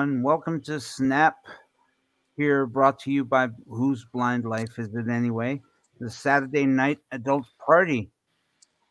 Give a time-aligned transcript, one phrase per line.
[0.00, 0.22] everyone.
[0.22, 1.36] Welcome to Snap.
[2.38, 5.60] Here, brought to you by Whose Blind Life Is It Anyway?
[5.98, 8.08] The Saturday Night Adult Party.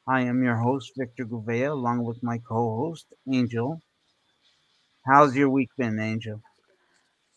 [0.07, 3.81] I am your host, Victor Gouveia, along with my co host, Angel.
[5.03, 6.43] How's your week been, Angel?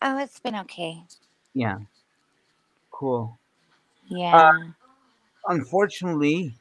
[0.03, 1.01] Oh, it's been okay.
[1.55, 1.77] Yeah,
[2.91, 3.39] cool.
[4.05, 4.51] Yeah.
[5.47, 6.53] Unfortunately,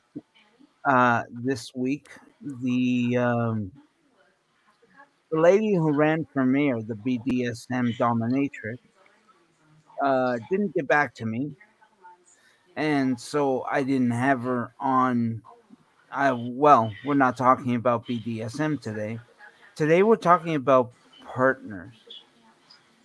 [0.86, 2.08] uh, this week,
[2.40, 3.70] the um,
[5.32, 8.78] the lady who ran for mayor, the BDSM dominatrix,
[10.04, 11.52] uh, didn't get back to me,
[12.76, 15.42] and so I didn't have her on.
[16.10, 19.20] I well, we're not talking about BDSM today.
[19.76, 20.92] Today we're talking about
[21.34, 21.94] partners,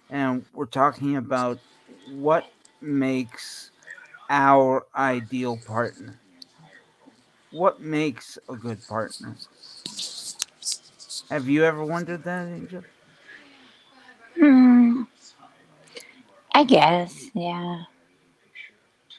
[0.10, 1.60] and we're talking about
[2.06, 2.46] what
[2.82, 3.72] makes
[4.30, 6.22] our ideal partner.
[7.52, 9.36] What makes a good partner?
[11.30, 12.84] Have you ever wondered that, Angel?
[14.40, 15.04] Hmm.
[16.54, 17.30] I guess.
[17.36, 17.84] Yeah.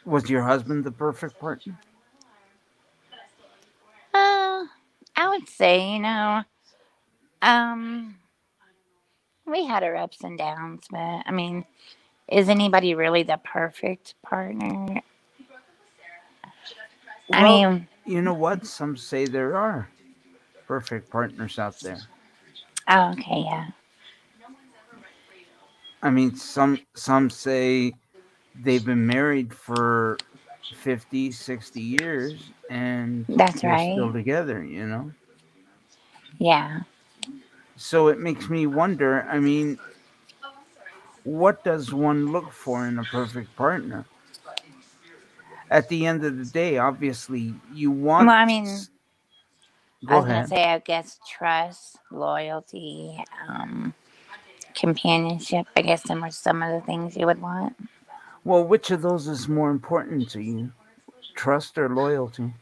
[0.05, 1.79] Was your husband the perfect partner?
[4.15, 4.65] Uh,
[5.17, 6.43] I would say, you know,
[7.43, 8.17] um,
[9.47, 11.65] we had our ups and downs, but I mean,
[12.29, 15.03] is anybody really the perfect partner?
[17.33, 18.67] I Well, mean, you know what?
[18.67, 19.91] Some say there are
[20.69, 21.99] perfect partners out there.
[22.89, 23.67] oh, okay, yeah.
[26.03, 27.93] I mean, some some say
[28.55, 30.19] they've been married for
[30.75, 34.13] 50, 60 years and That's they're still right.
[34.13, 35.13] together, you know?
[36.39, 36.81] Yeah.
[37.77, 39.79] So it makes me wonder, I mean,
[41.25, 44.05] what does one look for in a perfect partner?
[45.71, 48.67] At the end of the day, obviously, you want Well, I mean,
[50.03, 50.47] s- I Go was gonna ahead.
[50.47, 53.19] say, I guess trust, loyalty,
[53.49, 53.95] um,
[54.75, 55.67] companionship.
[55.77, 57.77] I guess them are some of the things you would want.
[58.45, 60.73] Well, which of those is more important to you?
[61.37, 62.53] Trust or loyalty?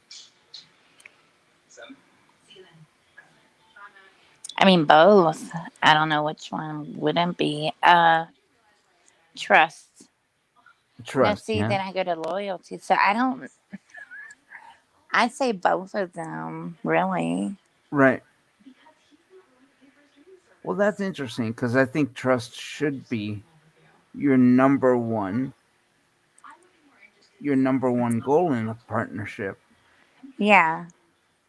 [4.58, 5.50] I mean, both.
[5.82, 7.72] I don't know which one wouldn't be.
[7.82, 8.26] Uh,
[9.36, 10.08] trust.
[11.18, 11.64] Now, Trust, see, yeah.
[11.64, 12.78] then I go to loyalty.
[12.78, 13.50] So I don't.
[15.16, 17.56] I'd say both of them, really.
[17.90, 18.22] Right.
[20.62, 23.42] Well, that's interesting because I think trust should be
[24.14, 25.54] your number one,
[27.40, 29.58] your number one goal in a partnership.
[30.38, 30.86] Yeah.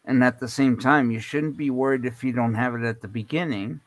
[0.04, 3.02] And at the same time, you shouldn't be worried if you don't have it at
[3.02, 3.80] the beginning,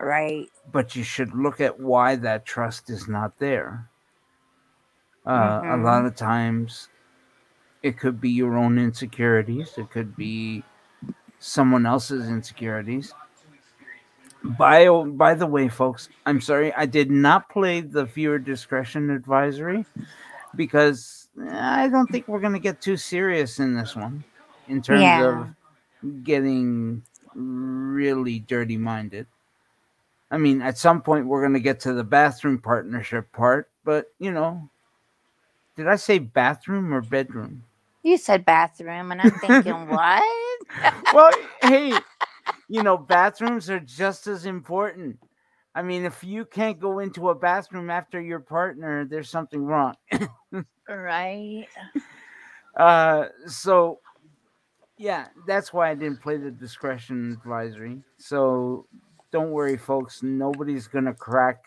[0.00, 0.50] Right.
[0.70, 3.88] but you should look at why that trust is not there.
[5.26, 6.88] Uh, a hmm lot of times,
[7.82, 10.64] it could be your own insecurities, it could be
[11.38, 13.14] someone else's insecurities.
[14.42, 19.84] By by the way, folks, I'm sorry I did not play the viewer discretion advisory
[20.56, 21.48] because eh,
[21.84, 24.24] I don't think we're going to get too serious in this one
[24.68, 25.20] in terms Yeah.
[25.20, 25.50] of
[26.24, 27.02] getting
[27.34, 29.26] really dirty minded.
[30.30, 34.06] I mean, at some point we're going to get to the bathroom partnership part, but
[34.18, 34.70] you know,
[35.76, 37.64] did I say bathroom or bedroom?
[38.02, 40.22] You said bathroom, and I'm thinking, what?
[41.12, 41.30] well,
[41.62, 41.92] hey,
[42.68, 45.18] you know, bathrooms are just as important.
[45.74, 49.94] I mean, if you can't go into a bathroom after your partner, there's something wrong.
[50.88, 51.66] right.
[52.76, 53.98] Uh, so,
[54.96, 58.00] yeah, that's why I didn't play the discretion advisory.
[58.16, 58.86] So,
[59.32, 60.22] don't worry, folks.
[60.22, 61.64] Nobody's gonna crack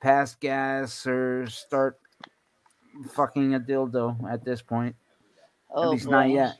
[0.00, 1.98] past gas or start
[3.12, 4.96] fucking a dildo at this point.
[5.70, 6.56] At Oh least not yet.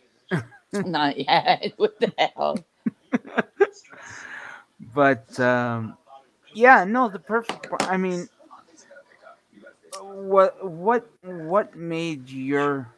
[0.72, 1.72] Not yet.
[1.76, 2.58] what the hell?
[4.94, 5.96] But um,
[6.54, 7.68] yeah, no, the perfect.
[7.80, 8.28] I mean,
[10.00, 12.88] what what what made your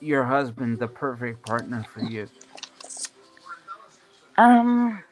[0.00, 2.28] your husband the perfect partner for you?
[4.36, 5.02] Um.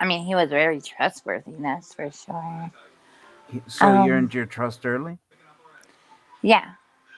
[0.00, 1.52] I mean, he was very trustworthy.
[1.60, 2.70] That's for sure.
[3.68, 4.10] So you Um.
[4.12, 5.18] earned your trust early.
[6.42, 6.72] Yeah.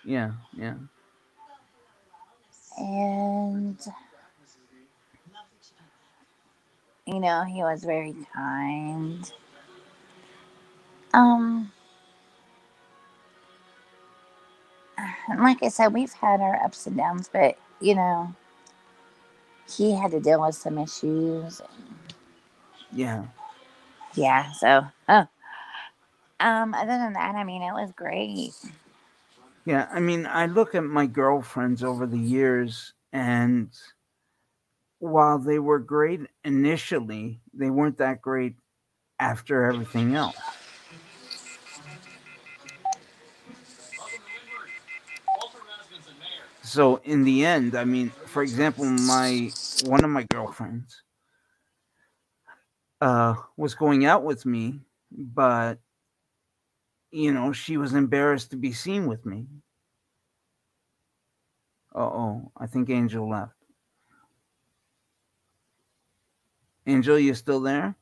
[0.06, 0.74] Yeah, yeah.
[2.78, 3.78] And
[7.06, 9.30] you know, he was very kind.
[11.14, 11.68] Um.
[15.28, 18.34] And like I said, we've had our ups and downs, but you know,
[19.76, 21.62] he had to deal with some issues.
[22.92, 23.24] Yeah.
[24.14, 25.28] Yeah, so oh.
[26.40, 28.52] um other than that, I mean it was great.
[29.66, 33.70] Yeah, I mean, I look at my girlfriends over the years, and
[34.98, 38.56] while they were great initially, they weren't that great
[39.20, 40.36] after everything else.
[46.62, 49.50] So in the end, I mean, for example, my
[49.84, 51.02] one of my girlfriends
[53.00, 54.80] uh, was going out with me,
[55.10, 55.78] but
[57.14, 59.46] you know, she was embarrassed to be seen with me.
[61.94, 63.52] Uh oh, I think Angel left.
[66.86, 67.94] Angel, you still there?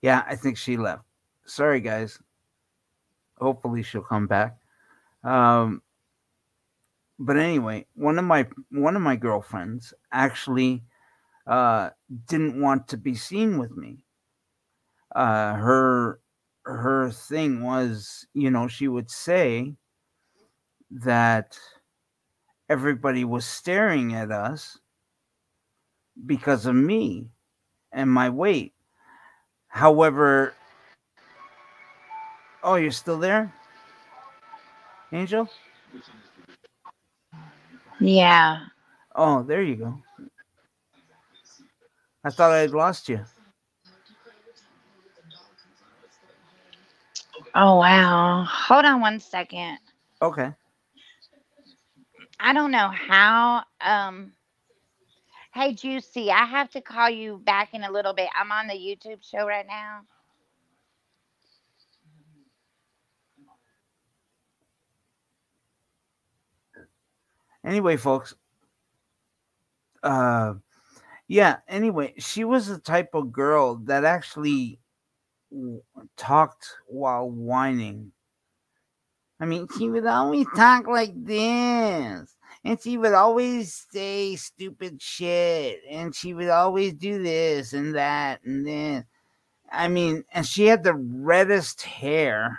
[0.00, 1.04] Yeah, I think she left.
[1.44, 2.18] Sorry, guys.
[3.38, 4.56] Hopefully, she'll come back.
[5.22, 5.82] Um,
[7.18, 10.82] but anyway, one of my one of my girlfriends actually
[11.46, 11.90] uh,
[12.26, 14.06] didn't want to be seen with me.
[15.14, 16.21] Uh, her
[16.64, 19.74] her thing was, you know, she would say
[20.90, 21.58] that
[22.68, 24.78] everybody was staring at us
[26.26, 27.26] because of me
[27.92, 28.74] and my weight.
[29.68, 30.54] However,
[32.62, 33.52] oh, you're still there,
[35.12, 35.48] Angel?
[38.00, 38.66] Yeah.
[39.14, 39.98] Oh, there you go.
[42.24, 43.24] I thought I had lost you.
[47.54, 48.44] Oh wow.
[48.48, 49.78] Hold on one second.
[50.22, 50.52] Okay.
[52.40, 54.32] I don't know how um
[55.54, 58.28] Hey Juicy, I have to call you back in a little bit.
[58.34, 60.00] I'm on the YouTube show right now.
[67.64, 68.34] Anyway, folks.
[70.02, 70.54] Uh
[71.28, 74.81] yeah, anyway, she was the type of girl that actually
[76.16, 78.12] talked while whining.
[79.40, 82.36] I mean, she would always talk like this.
[82.64, 85.80] And she would always say stupid shit.
[85.90, 89.04] And she would always do this and that and then.
[89.70, 92.58] I mean, and she had the reddest hair.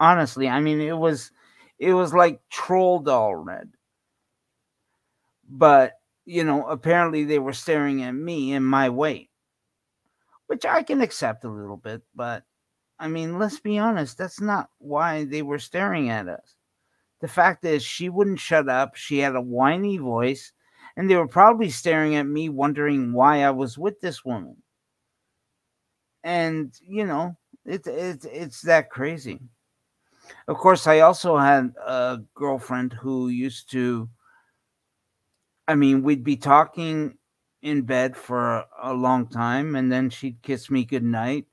[0.00, 1.30] Honestly, I mean, it was
[1.78, 3.70] it was like troll doll red.
[5.48, 5.92] But,
[6.24, 9.30] you know, apparently they were staring at me and my weight.
[10.52, 12.44] Which I can accept a little bit, but
[12.98, 16.56] I mean, let's be honest, that's not why they were staring at us.
[17.22, 18.94] The fact is, she wouldn't shut up.
[18.94, 20.52] She had a whiny voice,
[20.94, 24.56] and they were probably staring at me, wondering why I was with this woman.
[26.22, 27.34] And you know,
[27.64, 29.40] it's it's it's that crazy.
[30.48, 34.06] Of course, I also had a girlfriend who used to.
[35.66, 37.16] I mean, we'd be talking
[37.62, 41.46] in bed for a long time, and then she'd kiss me goodnight,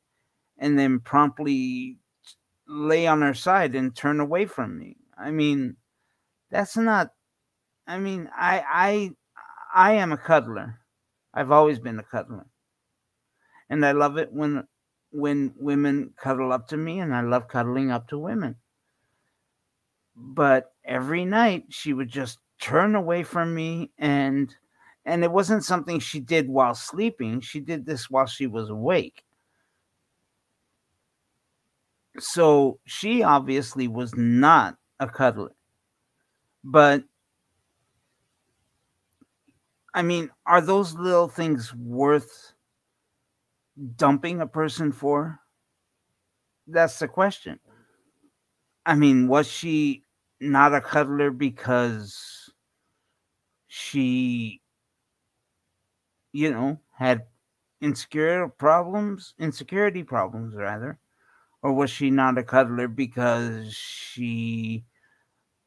[0.58, 1.98] and then promptly
[2.68, 4.98] lay on her side and turn away from me.
[5.18, 5.78] I mean,
[6.50, 7.14] that's not.
[7.88, 9.12] I mean, I I
[9.74, 10.80] I am a cuddler.
[11.34, 12.48] I've always been a cuddler,
[13.70, 14.68] and I love it when
[15.12, 18.56] when women cuddle up to me, and I love cuddling up to women.
[20.16, 24.54] But every night she would just turn away from me, and
[25.06, 27.42] and it wasn't something she did while sleeping.
[27.42, 29.24] She did this while she was awake.
[32.20, 35.56] So she obviously was not a cuddler.
[36.64, 37.04] But
[39.94, 42.54] I mean, are those little things worth
[43.96, 45.40] dumping a person for?
[46.68, 47.60] That's the question.
[48.86, 50.04] I mean, was she
[50.40, 52.52] not a cuddler because
[53.68, 54.59] she,
[56.32, 57.26] you know, had
[57.82, 61.00] insecure problems, insecurity problems, rather?
[61.62, 64.86] Or was she not a cuddler because she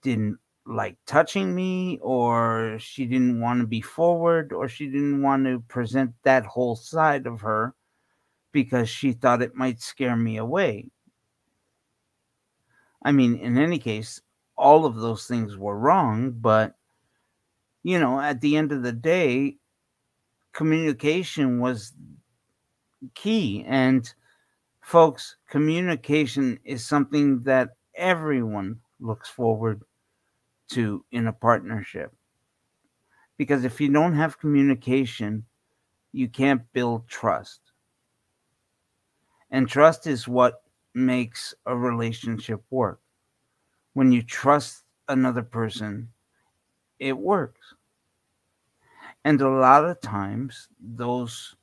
[0.03, 5.45] didn't like touching me or she didn't want to be forward or she didn't want
[5.45, 7.75] to present that whole side of her
[8.53, 10.91] because she thought it might scare me away.
[13.03, 14.21] I mean, in any case,
[14.57, 16.77] all of those things were wrong, but
[17.83, 19.57] you know, at the end of the day,
[20.53, 21.93] communication was
[23.15, 23.65] key.
[23.67, 24.13] And
[24.83, 29.83] folks, communication is something that everyone looks forward
[30.71, 32.13] to in a partnership.
[33.37, 35.45] Because if you don't have communication,
[36.13, 37.61] you can't build trust.
[39.51, 40.63] And trust is what
[40.95, 43.01] makes a relationship work.
[43.95, 46.09] When you trust another person,
[46.99, 47.61] it works.
[49.25, 51.55] And a lot of times, those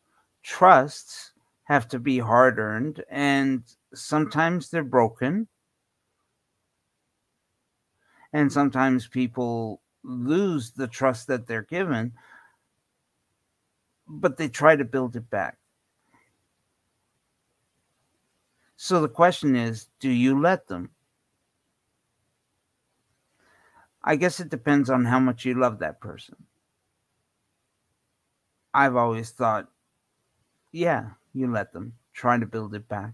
[0.43, 3.63] trusts have to be hard earned, and
[3.93, 5.47] sometimes they're broken
[8.33, 12.13] and sometimes people lose the trust that they're given
[14.07, 15.57] but they try to build it back.
[18.75, 20.89] So the question is do you let them?
[24.01, 26.35] I guess it depends on how much you love that person.
[28.73, 29.67] I've always thought,
[30.71, 33.13] yeah, you let them try to build it back.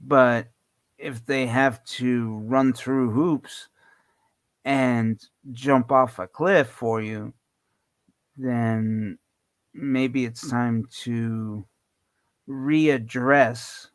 [0.00, 0.48] But
[0.98, 3.68] if they have to run through hoops
[4.64, 5.20] and
[5.52, 7.32] jump off a cliff for you,
[8.36, 9.18] then
[9.74, 11.66] maybe it's time to
[12.48, 13.88] readdress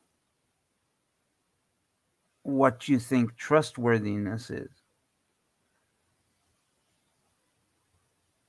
[2.43, 4.74] what you think trustworthiness is.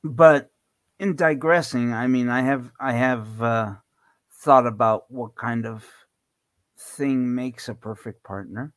[0.08, 0.52] But
[0.98, 3.76] in digressing, I mean, I have I have uh,
[4.32, 5.84] thought about what kind of
[6.78, 8.74] thing makes a perfect partner,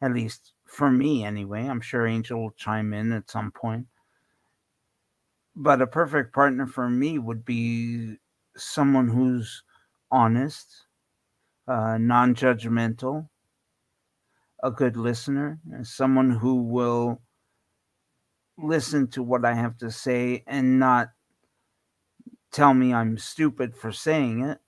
[0.00, 1.66] at least for me, anyway.
[1.66, 3.88] I'm sure Angel will chime in at some point.
[5.56, 8.16] But a perfect partner for me would be
[8.56, 9.62] someone who's
[10.10, 10.86] honest,
[11.68, 13.30] uh, non judgmental,
[14.62, 17.20] a good listener, someone who will
[18.58, 21.10] listen to what I have to say and not
[22.50, 24.58] tell me I'm stupid for saying it.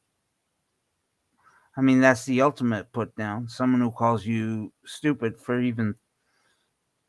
[1.77, 3.49] I mean, that's the ultimate put down.
[3.49, 5.95] Someone who calls you stupid for even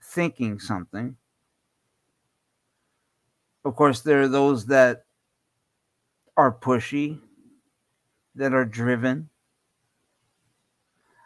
[0.01, 1.17] thinking something.
[3.63, 5.05] Of course, there are those that
[6.37, 7.19] are pushy,
[8.35, 9.29] that are driven.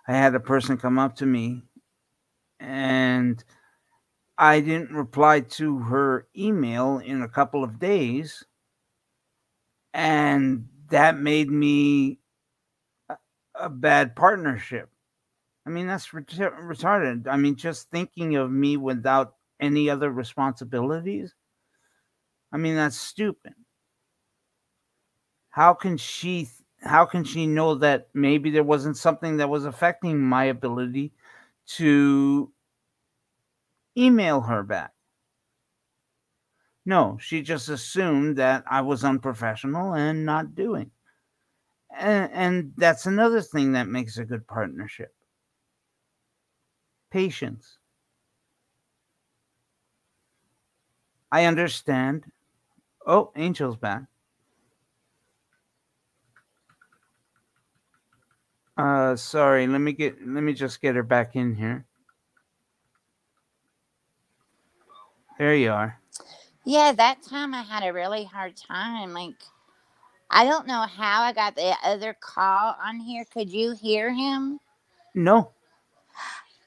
[0.07, 1.63] I had a person come up to me
[2.59, 3.43] and
[4.37, 8.43] I didn't reply to her email in a couple of days.
[9.93, 12.19] And that made me
[13.55, 14.89] a, bad partnership.
[15.65, 17.27] I mean, that's retarded.
[17.27, 21.33] I mean, just thinking of me without any other responsibilities.
[22.51, 23.53] I mean, that's stupid.
[25.49, 26.49] How can she
[26.83, 31.13] how can she know that maybe there wasn't something that was affecting my ability
[31.77, 32.51] to
[33.97, 34.93] email her back?
[36.85, 40.91] No, she just assumed that I was unprofessional and not doing.
[41.97, 45.15] And, and that's another thing that makes a good partnership
[47.15, 47.77] patience.
[51.31, 52.25] I understand.
[53.07, 54.03] Oh, Angel's back.
[58.77, 59.65] Uh, sorry.
[59.67, 60.15] Let me get.
[60.27, 61.85] Let me just get her back in here.
[65.37, 65.99] There you are.
[66.65, 69.13] Yeah, that time I had a really hard time.
[69.13, 69.35] Like,
[70.31, 73.25] I don't know how I got the other call on here.
[73.25, 74.59] Could you hear him?
[75.13, 75.51] No.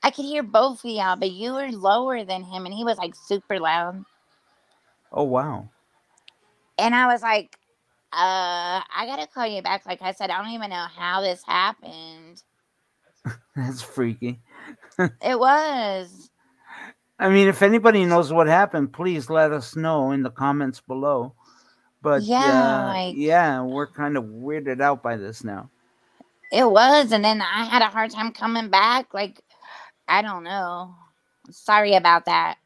[0.02, 2.98] I could hear both of y'all, but you were lower than him, and he was
[2.98, 4.04] like super loud.
[5.12, 5.68] Oh wow.
[6.78, 7.58] And I was like,
[8.12, 9.84] uh, I gotta call you back.
[9.87, 12.42] Like I said, I don't even know how this happened.
[13.56, 14.40] That's freaky.
[14.98, 16.30] it was.
[17.18, 21.34] I mean, if anybody knows what happened, please let us know in the comments below.
[22.00, 25.68] But yeah, uh, like, yeah, we're kind of weirded out by this now.
[26.52, 29.12] It was, and then I had a hard time coming back.
[29.12, 29.42] Like,
[30.06, 30.94] I don't know.
[31.50, 32.56] Sorry about that.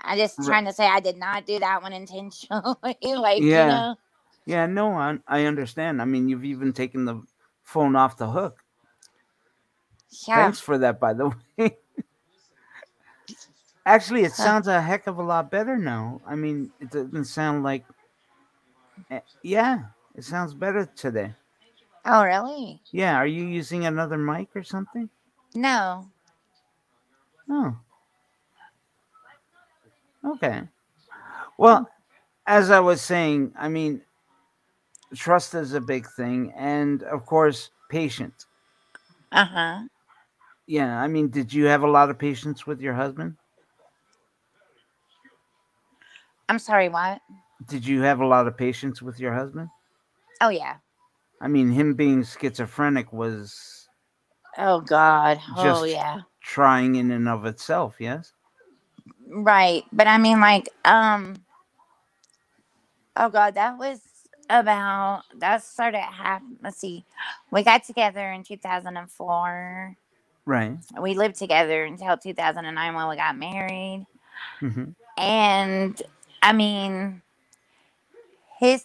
[0.00, 2.76] I just trying to say I did not do that one intentionally.
[3.02, 3.40] like, yeah.
[3.40, 3.96] you know.
[4.46, 6.00] Yeah, no, I, I understand.
[6.00, 7.22] I mean, you've even taken the
[7.64, 8.64] phone off the hook.
[10.26, 10.36] Yeah.
[10.36, 11.76] Thanks for that, by the way.
[13.88, 16.20] Actually, it sounds a heck of a lot better now.
[16.26, 17.86] I mean, it doesn't sound like.
[19.10, 21.32] Eh, yeah, it sounds better today.
[22.04, 22.82] Oh, really?
[22.92, 23.16] Yeah.
[23.16, 25.08] Are you using another mic or something?
[25.54, 26.06] No.
[27.48, 27.78] Oh.
[30.22, 30.64] Okay.
[31.56, 31.88] Well,
[32.46, 34.02] as I was saying, I mean,
[35.14, 38.44] trust is a big thing, and of course, patience.
[39.32, 39.80] Uh huh.
[40.66, 43.36] Yeah, I mean, did you have a lot of patience with your husband?
[46.48, 47.20] I'm sorry, what?
[47.66, 49.68] Did you have a lot of patience with your husband?
[50.40, 50.76] Oh, yeah.
[51.40, 53.88] I mean, him being schizophrenic was.
[54.56, 55.40] Oh, God.
[55.56, 56.20] Oh, yeah.
[56.42, 58.32] Trying in and of itself, yes?
[59.30, 59.84] Right.
[59.92, 61.36] But I mean, like, um,
[63.16, 64.00] oh God, that was
[64.48, 67.04] about, that started half, let's see,
[67.50, 69.96] we got together in 2004.
[70.46, 70.78] Right.
[71.00, 74.06] We lived together until 2009 when we got married.
[74.62, 74.90] Mm-hmm.
[75.18, 76.02] And
[76.42, 77.22] I mean,
[78.58, 78.84] his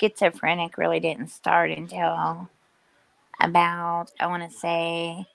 [0.00, 2.48] schizophrenic really didn't start until
[3.40, 5.26] about, I want to say,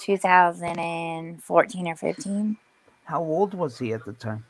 [0.00, 2.56] 2014 or 15.
[3.04, 4.44] How old was he at the time?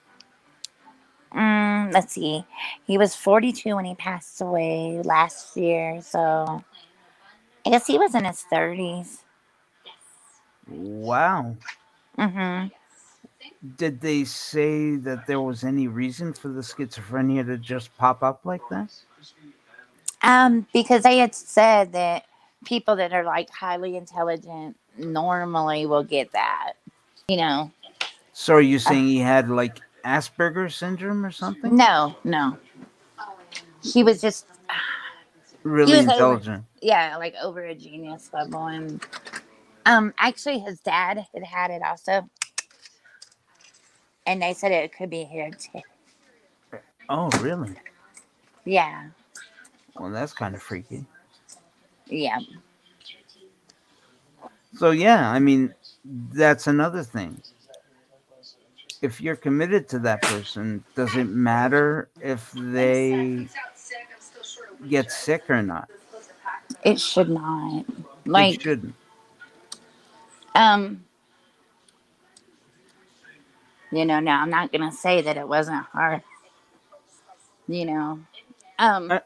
[1.35, 2.45] Mm, let's see.
[2.87, 6.01] He was 42 when he passed away last year.
[6.03, 6.63] So
[7.67, 9.25] I guess he was in his 30s.
[10.69, 11.57] Wow.
[12.17, 12.67] hmm
[13.77, 18.41] Did they say that there was any reason for the schizophrenia to just pop up
[18.45, 19.05] like this?
[20.23, 22.25] Um, because they had said that
[22.65, 26.75] people that are like highly intelligent normally will get that.
[27.29, 27.71] You know,
[28.33, 31.77] So are you saying he had like Asperger's syndrome or something?
[31.77, 32.59] no, no.
[33.83, 34.47] He was just,
[35.65, 36.65] Really was over- intelligent.
[36.81, 38.67] yeah, like over a genius level.
[38.67, 39.05] And
[39.87, 42.29] um, actually, his dad had had it also.
[44.27, 45.83] And they said it could be here too.
[47.09, 47.75] Oh, really?
[48.65, 49.09] Yeah,
[49.99, 51.07] Well, that's kind of freaky.
[52.09, 52.41] yeah,
[54.75, 55.75] So yeah, I mean,
[56.05, 57.43] that's another thing.
[59.03, 63.49] If you're committed to that person, does it matter if they
[64.89, 65.89] get sick or not?
[66.85, 67.85] it should not.
[68.27, 68.97] Like, it shouldn't.
[70.55, 71.05] um,
[73.93, 76.23] you know, now I'm not gonna say that it wasn't hard.
[77.69, 78.21] You know,
[78.79, 79.21] um, Uh,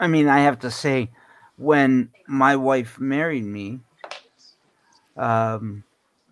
[0.00, 1.10] I mean, I have to say,
[1.56, 3.80] when my wife married me,
[5.16, 5.84] um,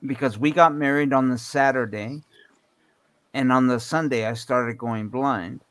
[0.06, 2.22] because we got married on the Saturday,
[3.34, 5.64] and on the Sunday I started going blind.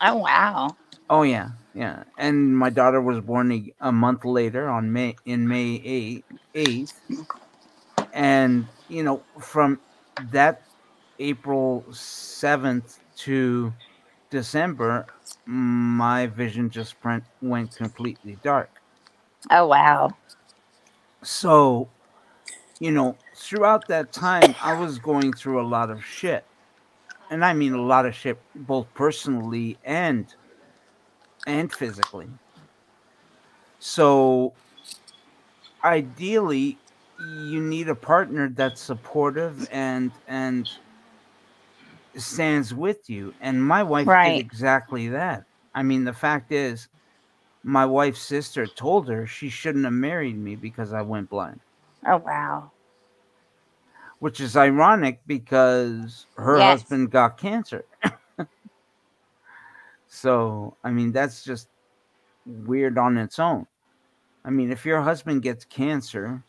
[0.03, 0.77] oh wow,
[1.09, 2.05] Oh yeah, yeah.
[2.19, 7.01] And my daughter was born a, a month later on May in May eighth,
[8.13, 9.81] and you know from
[10.19, 10.63] that
[11.19, 13.75] April seventh to
[14.31, 15.09] December,
[15.47, 18.83] my vision just went went completely dark.
[19.51, 20.11] oh wow,
[21.23, 21.93] So,
[22.81, 26.47] you know, throughout that time, I was going through a lot of shit,
[27.31, 30.35] and I mean a lot of shit, both personally and
[31.47, 32.39] and physically.
[33.79, 34.57] So,
[35.85, 36.81] ideally,
[37.17, 40.69] you need a partner that's supportive and and
[42.17, 43.35] stands with you.
[43.41, 44.23] And my wife Right.
[44.23, 45.45] did exactly that.
[45.75, 46.89] I mean, the fact is,
[47.65, 51.63] my wife's sister told her she shouldn't have married me because I went blind
[52.07, 52.73] oh wow,
[54.19, 56.65] which is ironic because her Yes.
[56.65, 57.85] husband got cancer.
[60.15, 61.69] So, I mean, that's just
[62.47, 63.67] weird on its own.
[64.45, 66.43] I mean, if your husband gets cancer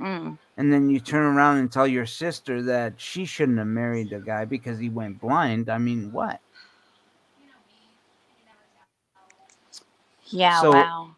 [0.00, 4.10] mm, and then you turn around and tell your sister that she shouldn't have married
[4.10, 6.40] the guy because he went blind, I mean, what?
[10.26, 11.16] yeah, So- wow,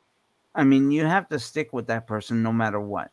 [0.55, 3.11] I mean, you have to stick with that person no matter what.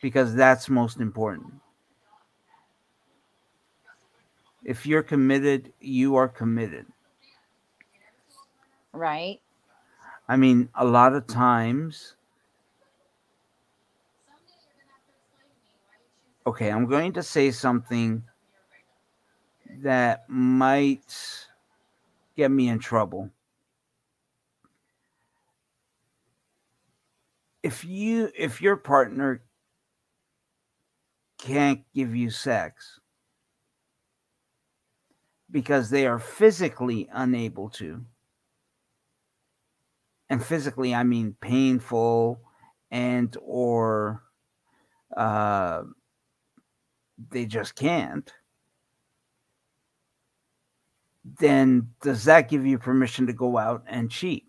[0.00, 1.54] Because that's most important.
[4.64, 6.86] If you're committed, you are committed.
[8.92, 9.40] right,
[10.28, 12.16] I mean, a lot of times.
[16.46, 18.24] Okay, I'm going to say something
[19.82, 21.46] that might
[22.36, 23.30] get me in trouble.
[27.62, 29.42] If you if your partner
[31.38, 33.00] can't give you sex
[35.52, 38.04] because they are physically unable to,
[40.30, 42.40] and physically i mean painful
[42.90, 44.22] and or
[45.16, 45.82] uh
[47.30, 48.32] they just can't.
[51.24, 54.46] Then does that give you permission to go out and cheat?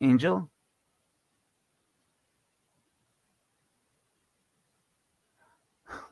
[0.00, 0.48] Angel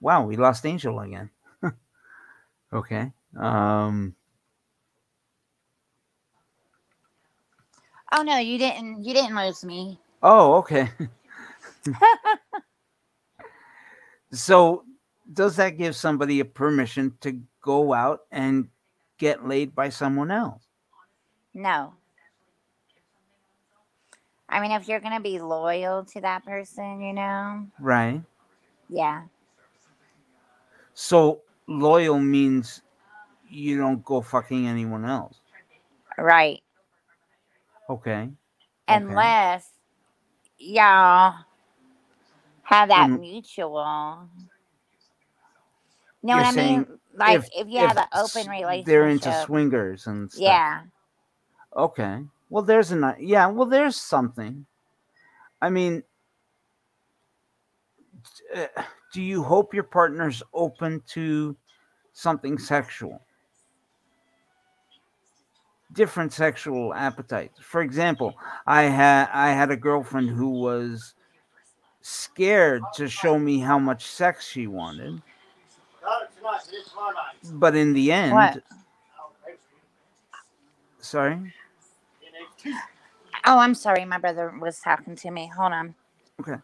[0.07, 1.29] wow we lost angel again
[2.73, 4.15] okay um
[8.13, 9.05] Oh no, you didn't.
[9.05, 9.99] You didn't lose me.
[10.23, 10.89] Oh, okay.
[14.33, 14.85] so,
[15.33, 18.69] does that give somebody a permission to go out and
[19.19, 20.63] get laid by someone else?
[21.53, 21.95] No.
[24.49, 28.23] I mean, if you're gonna be loyal to that person, you know, Right.
[28.89, 29.25] yeah,
[30.99, 32.81] So, loyal means
[33.51, 35.39] you don't go fucking anyone else.
[36.17, 36.63] right.
[37.91, 38.23] Okay.
[38.23, 38.33] Okay.
[38.89, 39.69] Unless
[40.59, 41.35] y'all
[42.63, 43.21] have that Mm.
[43.21, 44.29] mutual.
[46.23, 46.99] You're Know what I mean?
[47.15, 48.87] Like if- if, you have if an open relationship.
[48.87, 50.43] They're into swingers and stuff.
[50.43, 50.83] Yeah,
[51.77, 52.25] Okay.
[52.49, 53.47] Well, there's a yeah.
[53.49, 54.67] Well, there's something.
[55.61, 56.05] I mean,
[58.55, 58.67] uh,
[59.17, 61.57] do you hope your partner's open to
[62.13, 63.23] something sexual?
[65.95, 67.59] Different sexual appetites.
[67.63, 68.35] For example,
[68.67, 71.15] I had I had a girlfriend who was
[72.03, 75.23] scared to show me how much sex she wanted.
[77.55, 78.63] But in the end, What?
[81.01, 81.55] sorry.
[83.47, 84.05] Oh, I'm sorry.
[84.05, 85.51] My brother was talking to me.
[85.57, 85.95] Hold on.
[86.39, 86.61] Okay.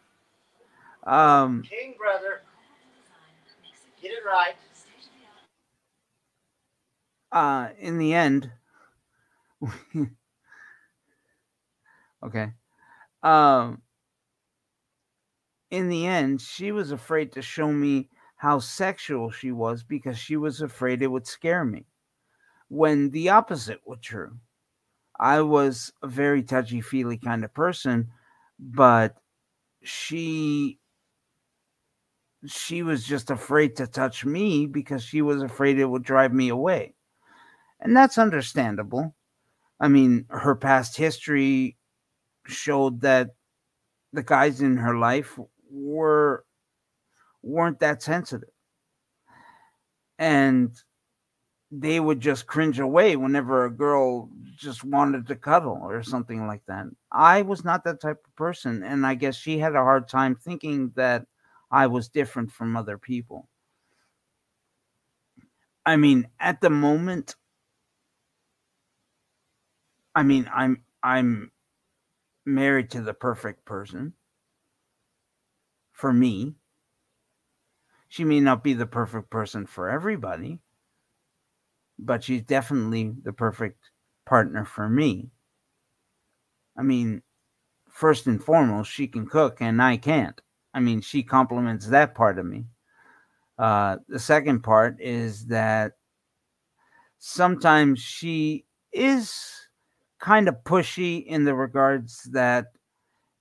[1.05, 2.41] Um, King brother.
[4.01, 4.55] Get it right.
[7.31, 8.51] uh, in the end,
[12.23, 12.51] okay.
[13.23, 13.81] Um,
[15.71, 20.37] in the end, she was afraid to show me how sexual she was because she
[20.37, 21.85] was afraid it would scare me.
[22.67, 24.37] When the opposite was true,
[25.19, 28.11] I was a very touchy feely kind of person,
[28.59, 29.15] but
[29.83, 30.79] she
[32.45, 36.49] she was just afraid to touch me because she was afraid it would drive me
[36.49, 36.93] away.
[37.79, 39.15] And that's understandable.
[39.79, 41.77] I mean, her past history
[42.45, 43.31] showed that
[44.11, 45.37] the guys in her life
[45.69, 46.45] were
[47.41, 48.49] weren't that sensitive.
[50.17, 50.71] And
[51.71, 56.61] they would just cringe away whenever a girl just wanted to cuddle or something like
[56.67, 56.85] that.
[57.11, 60.35] I was not that type of person and I guess she had a hard time
[60.35, 61.25] thinking that
[61.73, 63.49] I was different from other people.
[65.85, 67.35] I mean, at the moment,
[70.15, 71.51] I mean, I'm I'm
[72.45, 74.15] married to the perfect person
[75.93, 76.55] for me.
[78.07, 80.61] She may not be the perfect person for everybody,
[81.97, 83.89] but she's definitely the perfect
[84.25, 85.31] partner for me.
[86.77, 87.23] I mean,
[87.89, 90.41] first and foremost, she can cook and I can't.
[90.73, 92.65] I mean, she complements that part of me.
[93.57, 95.93] Uh, the second part is that
[97.19, 99.67] sometimes she is
[100.19, 102.67] kind of pushy in the regards that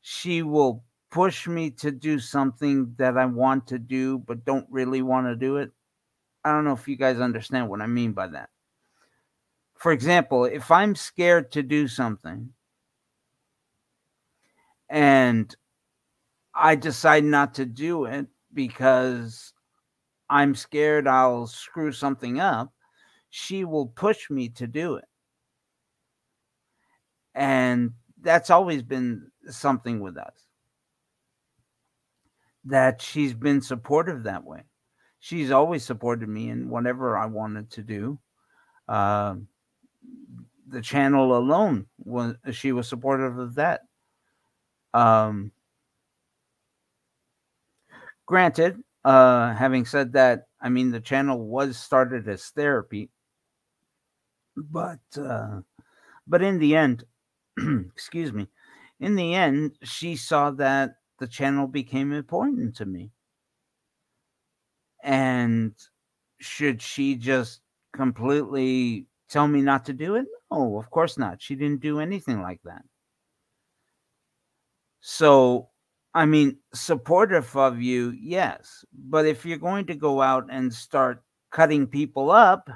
[0.02, 5.02] she will push me to do something that I want to do, but don't really
[5.02, 5.70] want to do it.
[6.44, 8.50] I don't know if you guys understand what I mean by that.
[9.74, 12.52] For example, if I'm scared to do something
[14.88, 15.54] and
[16.54, 19.52] I decide not to do it because
[20.28, 22.72] I'm scared I'll screw something up,
[23.30, 25.04] she will push me to do it.
[27.34, 30.46] And that's always been something with us
[32.64, 34.62] that she's been supportive that way.
[35.20, 38.18] She's always supported me in whatever I wanted to do.
[38.88, 39.36] Uh,
[40.68, 43.82] the channel alone was she was supportive of that.
[44.94, 45.52] Um,
[48.32, 53.10] granted, uh, having said that, I mean the channel was started as therapy,
[54.56, 55.60] but uh,
[56.26, 57.04] but in the end,
[57.92, 58.48] excuse me,
[59.00, 63.10] in the end, she saw that the channel became important to me,
[65.02, 65.74] and
[66.40, 67.60] should she just
[67.92, 70.24] completely tell me not to do it?
[70.50, 71.42] No, of course not.
[71.42, 72.82] She didn't do anything like that.
[75.02, 75.68] So
[76.14, 78.84] I mean, supportive of you, yes.
[78.92, 82.68] But if you're going to go out and start cutting people up,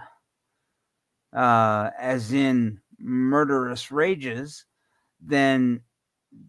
[1.34, 4.64] uh, as in murderous rages,
[5.20, 5.80] then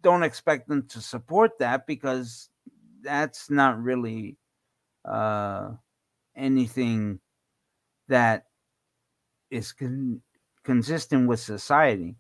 [0.02, 2.50] don't expect them to support that because
[3.02, 4.38] that's not really
[5.06, 5.72] uh,
[6.36, 7.20] anything
[8.08, 8.46] that
[9.50, 10.22] is con-
[10.64, 12.16] consistent with society.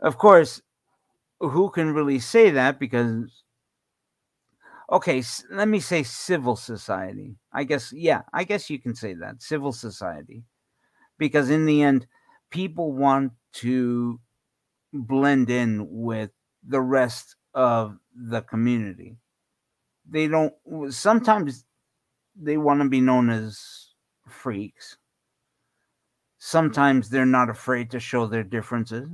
[0.00, 0.60] Of course,
[1.40, 3.43] who can really say that because
[4.90, 7.36] okay let me say civil society.
[7.52, 10.44] I guess yeah i guess you can say that civil society.
[11.18, 12.06] Because in the end
[12.50, 14.20] people want to
[14.92, 16.30] blend in with
[16.66, 19.16] the rest of the community.
[20.08, 20.54] They don't
[20.90, 21.64] sometimes
[22.36, 23.60] they want to be known as
[24.28, 24.96] freaks.
[26.38, 29.08] Sometimes they're not afraid to show their differences.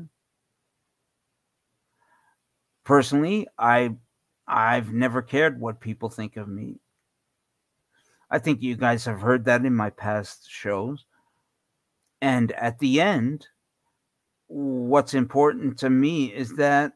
[2.85, 3.95] Personally i
[4.51, 6.81] I've never cared what people think of me.
[8.31, 11.07] I think you guys have heard that in my past shows.
[12.21, 13.47] And at the end,
[14.49, 16.93] what's important to me is that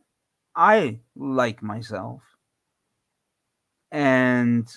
[0.57, 2.23] I like myself
[3.93, 4.69] and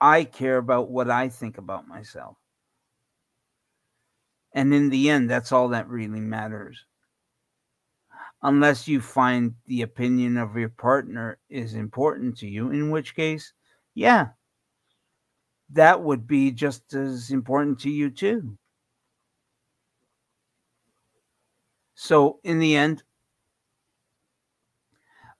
[0.00, 2.36] I care about what I think about myself.
[4.52, 6.84] And in the end, that's all that really matters.
[8.42, 13.52] Unless you find the opinion of your partner is important to you, in which case,
[13.94, 14.28] yeah,
[15.70, 18.56] that would be just as important to you too.
[21.94, 23.02] So, in the end,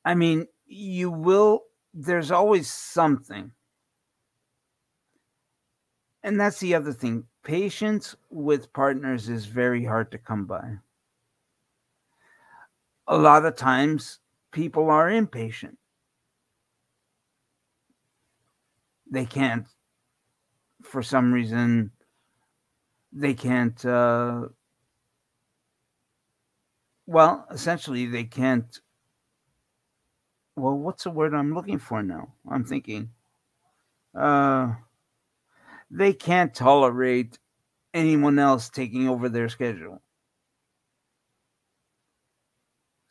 [0.05, 1.63] I mean, you will,
[1.95, 3.53] there's always something.
[6.25, 7.25] And that's the other thing.
[7.45, 10.79] Patience with partners is very hard to come by.
[13.09, 14.21] A lot of times,
[14.53, 15.79] people are impatient.
[19.11, 19.67] They can't,
[20.83, 21.91] for some reason,
[23.13, 24.49] they can't, uh,
[27.07, 28.81] well, essentially, they can't
[30.59, 32.35] well, what's the word I'm looking for now?
[32.51, 33.11] I'm thinking.
[34.15, 34.75] Uh,
[35.91, 37.39] they can't tolerate
[37.95, 40.03] anyone else taking over their schedule,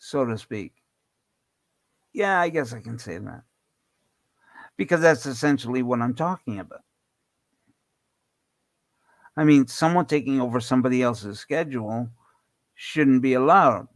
[0.07, 0.73] so to speak.
[2.13, 3.43] Yeah, I guess I can say that.
[4.77, 6.81] Because that's essentially what I'm talking about.
[9.35, 12.09] I mean, someone taking over somebody else's schedule
[12.75, 13.87] shouldn't be allowed,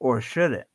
[0.00, 0.68] or should it?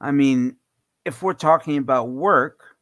[0.00, 0.56] I mean,
[1.04, 2.76] if we're talking about work,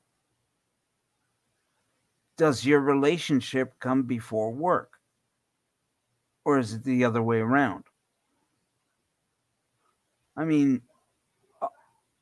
[2.37, 4.98] does your relationship come before work?
[6.44, 7.85] Or is it the other way around?
[10.37, 10.83] I mean,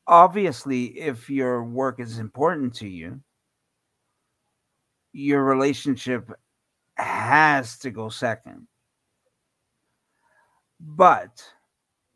[0.07, 3.20] obviously, if your work is important to you,
[5.12, 6.31] your relationship
[6.96, 8.66] has to go second.
[10.81, 11.44] But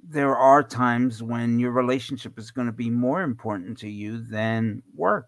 [0.03, 4.83] there are times when your relationship is going to be more important to you than
[4.95, 5.27] work.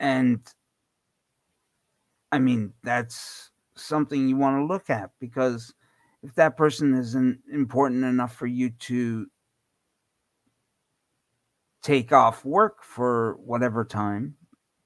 [0.00, 0.40] And
[2.32, 5.72] I mean, that's something you want to look at because
[6.26, 9.26] if that person isn't important enough for you to
[11.82, 14.34] take off work for whatever time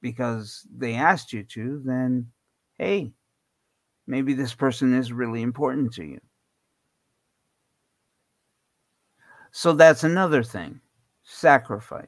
[0.03, 2.27] because they asked you to, then
[2.77, 3.13] hey,
[4.07, 6.21] maybe this person is really important to you.
[9.51, 10.81] So that's another thing
[11.25, 12.07] sacrifice.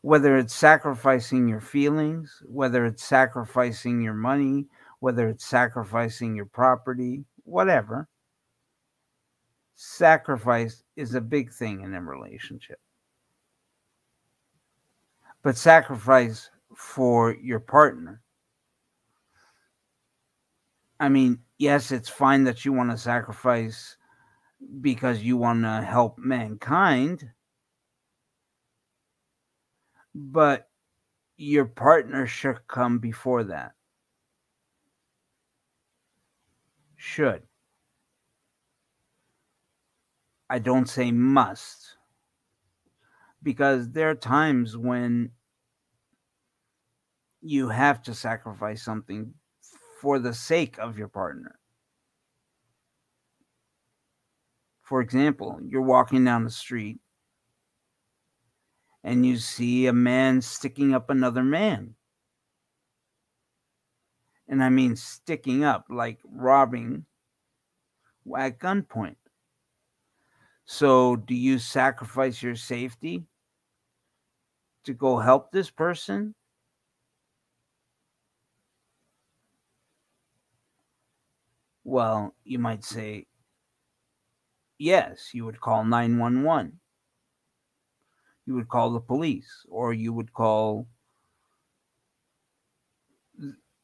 [0.00, 4.66] Whether it's sacrificing your feelings, whether it's sacrificing your money,
[5.00, 8.08] whether it's sacrificing your property, whatever,
[9.74, 12.80] sacrifice is a big thing in a relationship.
[15.42, 18.22] But sacrifice for your partner
[21.00, 23.96] I mean, yes, it's fine that you want to sacrifice
[24.80, 27.24] because you want to help mankind,
[30.14, 30.68] but
[31.36, 33.72] your partner should come before that.
[36.98, 37.44] Should.
[40.50, 41.96] I don't say must
[43.40, 45.30] because there are times when
[47.40, 49.32] you have to sacrifice something
[50.00, 51.60] for the sake of your partner.
[54.82, 56.98] For example, you're walking down the street
[59.04, 61.94] and you see a man sticking up another man.
[64.48, 67.04] And I mean sticking up, like robbing
[68.36, 69.16] at gunpoint.
[70.64, 73.24] So, do you sacrifice your safety
[74.84, 76.34] to go help this person?
[81.84, 83.26] Well, you might say,
[84.78, 86.78] yes, you would call 911.
[88.44, 90.86] You would call the police, or you would call,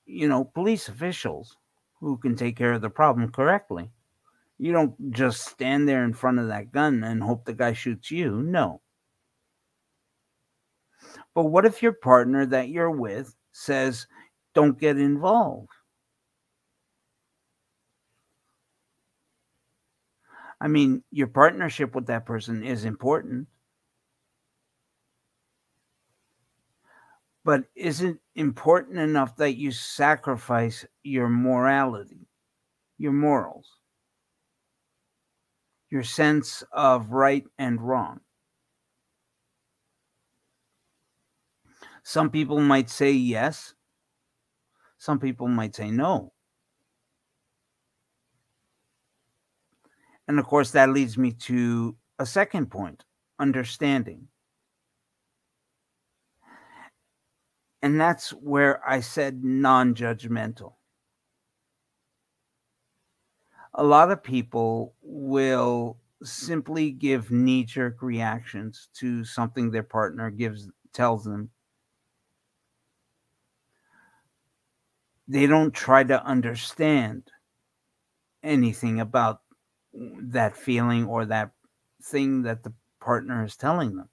[0.07, 1.57] you know, police officials
[2.01, 3.91] who can take care of the problem correctly.
[4.59, 8.11] You don't just stand there in front of that gun and hope the guy shoots
[8.11, 8.43] you.
[8.43, 8.81] No.
[11.35, 14.07] But what if your partner that you're with says,
[14.55, 15.71] don't get involved?
[20.61, 23.49] I mean, your partnership with that person is important.
[27.45, 32.27] But is it important enough that you sacrifice your morality,
[32.97, 33.69] your morals,
[35.91, 38.21] your sense of right and wrong?
[42.03, 43.75] Some people might say yes.
[44.99, 46.33] Some people might say no.
[50.29, 53.05] And of course, that leads me to a second point
[53.39, 54.29] understanding.
[57.85, 60.77] And that's where I said non judgmental.
[63.75, 70.67] A lot of people will simply give knee jerk reactions to something their partner gives
[70.95, 71.51] tells them.
[75.29, 77.31] They don't try to understand
[78.43, 79.43] anything about
[79.93, 81.51] that feeling or that
[82.03, 84.09] thing that the partner is telling them.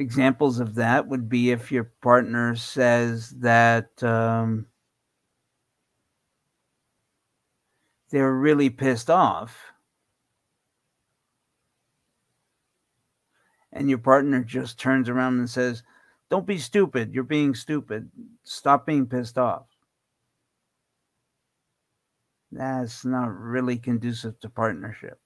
[0.00, 4.64] Examples of that would be if your partner says that um,
[8.10, 9.54] they're really pissed off
[13.72, 15.82] and your partner just turns around and says,
[16.30, 17.12] Don't be stupid.
[17.12, 18.10] You're being stupid.
[18.42, 19.66] Stop being pissed off.
[22.50, 25.20] That's not really conducive to partnership.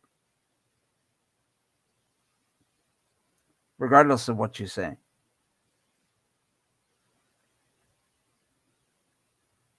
[3.78, 4.96] Regardless of what you say.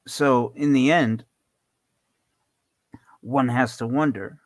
[0.08, 1.26] So, in the end,
[3.22, 4.40] one has to wonder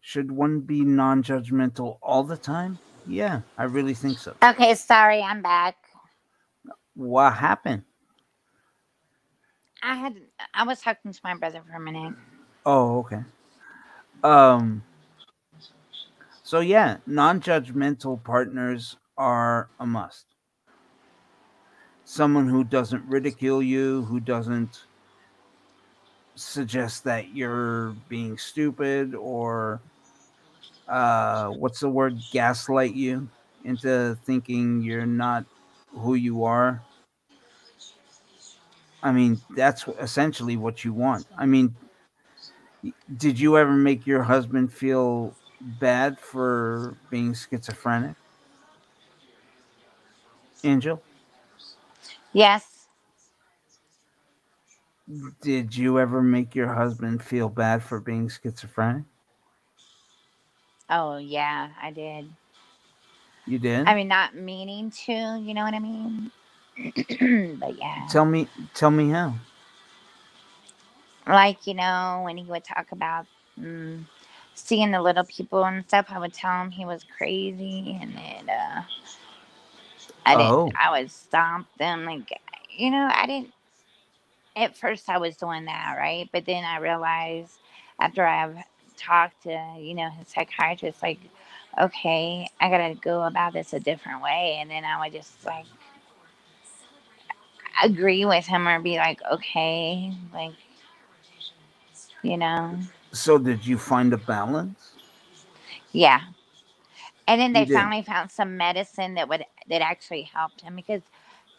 [0.00, 2.78] should one be non judgmental all the time?
[3.06, 4.34] Yeah, I really think so.
[4.42, 5.76] Okay, sorry, I'm back.
[6.94, 7.82] What happened?
[9.82, 10.16] I had
[10.54, 12.14] I was talking to my brother for a minute.
[12.66, 13.22] Oh, okay.
[14.22, 14.82] Um
[16.52, 20.26] so yeah, non-judgmental partners are a must.
[22.04, 24.84] Someone who doesn't ridicule you, who doesn't
[26.34, 29.80] suggest that you're being stupid or
[30.88, 33.26] uh what's the word gaslight you
[33.64, 35.46] into thinking you're not
[35.92, 36.82] who you are
[39.02, 41.26] I mean, that's essentially what you want.
[41.36, 41.74] I mean,
[43.16, 48.16] did you ever make your husband feel bad for being schizophrenic?
[50.64, 51.02] Angel?
[52.32, 52.86] Yes.
[55.42, 59.04] Did you ever make your husband feel bad for being schizophrenic?
[60.90, 62.30] Oh yeah, I did.
[63.46, 63.86] You did?
[63.86, 66.30] I mean, not meaning to, you know what I mean?
[67.60, 68.08] but yeah.
[68.10, 69.34] Tell me tell me how.
[71.26, 73.26] Like, you know, when he would talk about
[73.60, 74.04] mm,
[74.54, 78.50] seeing the little people and stuff, I would tell him he was crazy and then
[78.50, 78.82] uh
[80.26, 80.70] I didn't Oh.
[80.78, 82.30] I would stomp them like
[82.70, 83.52] you know, I didn't
[84.56, 86.28] at first I was doing that, right?
[86.32, 87.58] But then I realized
[88.00, 88.56] after I've
[88.96, 91.20] talked to, you know, his psychiatrist, like,
[91.80, 94.58] okay, I gotta go about this a different way.
[94.60, 95.66] And then I would just like
[97.82, 100.52] agree with him or be like, okay, like,
[102.22, 102.78] you know,
[103.14, 104.98] So did you find a balance?
[105.92, 106.20] yeah.
[107.26, 111.02] And then they finally found some medicine that would that actually helped him because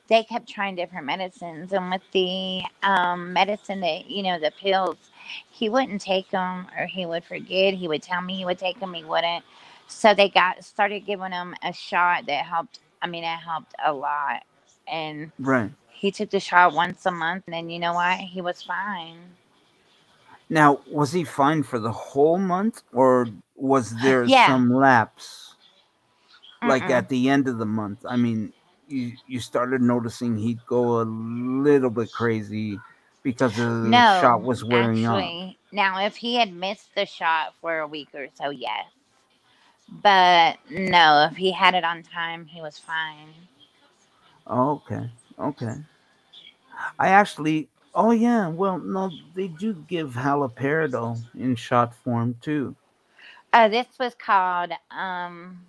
[0.10, 1.74] they kept trying different medicines.
[1.74, 4.98] And with the um, medicine that you know the pills
[5.52, 7.76] he wouldn't take them or he would forget.
[7.76, 9.46] He would tell me he would take them he wouldn't.
[9.88, 13.94] So they got started giving him a shot that helped i mean it helped a
[13.94, 14.44] lot.
[14.88, 15.72] And Right.
[15.92, 18.20] he took the shot once a month and then you know what?
[18.20, 19.20] He was fine
[20.54, 24.46] Now, was he fine for the whole month or was there Yeah.
[24.46, 25.56] some lapse?
[26.63, 26.92] Like Mm-mm.
[26.92, 28.06] at the end of the month?
[28.08, 28.54] I mean,
[28.88, 32.80] you you started noticing he'd go a little bit crazy
[33.24, 35.56] because the no shot was wearing off.
[35.72, 38.86] now if he had missed the shot for a week or so yes
[40.04, 43.30] but no if he had it on time he was fine
[44.48, 45.10] okay.
[45.39, 45.76] Okay.
[47.00, 52.75] I actually oh yeah, well no, they do give haloperidol in shot form too.
[53.53, 55.60] Uh, this was called, um,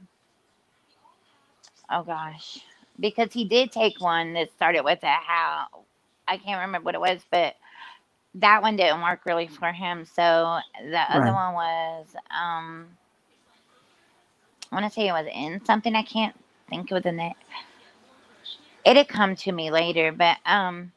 [1.91, 2.59] oh gosh,
[2.99, 5.67] because he did take one that started with a how.
[6.29, 7.55] I can't remember what it was, but
[8.37, 10.07] that one didn't work really for him.
[10.07, 11.35] So the other Right.
[11.35, 12.89] one was, um,
[14.73, 15.95] I want to say it was in something.
[15.95, 16.37] I can't
[16.71, 17.35] think of the name.
[18.87, 20.94] It'd come to me later, but um,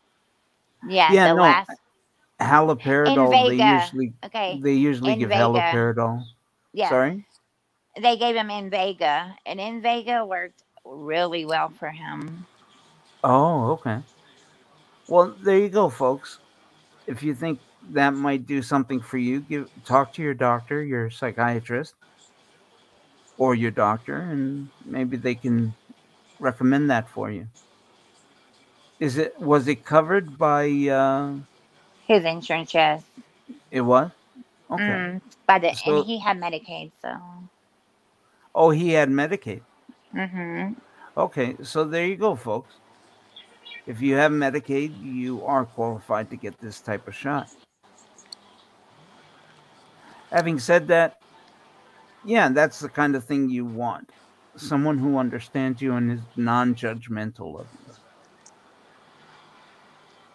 [0.88, 1.72] yeah, Yeah, the no, last.
[2.40, 5.72] Haloperidol they usually Okay, they usually give Invega.
[5.72, 6.24] haloperidol.
[6.74, 6.90] yeah.
[6.90, 7.26] Sorry?
[8.00, 12.46] they gave him in Invega, and in Invega worked really well for him.
[13.24, 14.00] Oh, okay.
[15.08, 16.40] Well, there you go, folks.
[17.08, 17.60] If you think
[17.92, 21.96] that might do something for you, give talk to your doctor, your psychiatrist,
[23.38, 25.74] or your doctor, and maybe they can
[26.40, 27.48] recommend that for you.
[29.00, 31.36] Is it was it covered by uh
[32.08, 33.04] His insurance, yes.
[33.72, 34.12] it was?
[34.72, 34.84] Okay.
[34.84, 37.16] Mm, by the So- and he had Medicaid, so.
[38.56, 39.62] Oh, he had Medicaid.
[40.16, 40.74] Mm-hmm.
[41.18, 42.74] Okay, so there you go, folks.
[43.86, 47.48] if you have Medicaid, you are qualified to get this type of shot.
[50.32, 51.20] Having said that,
[52.26, 54.12] yeah, that's the kind of thing you want.
[54.58, 57.87] Someone who understands you and is non judgmental of you.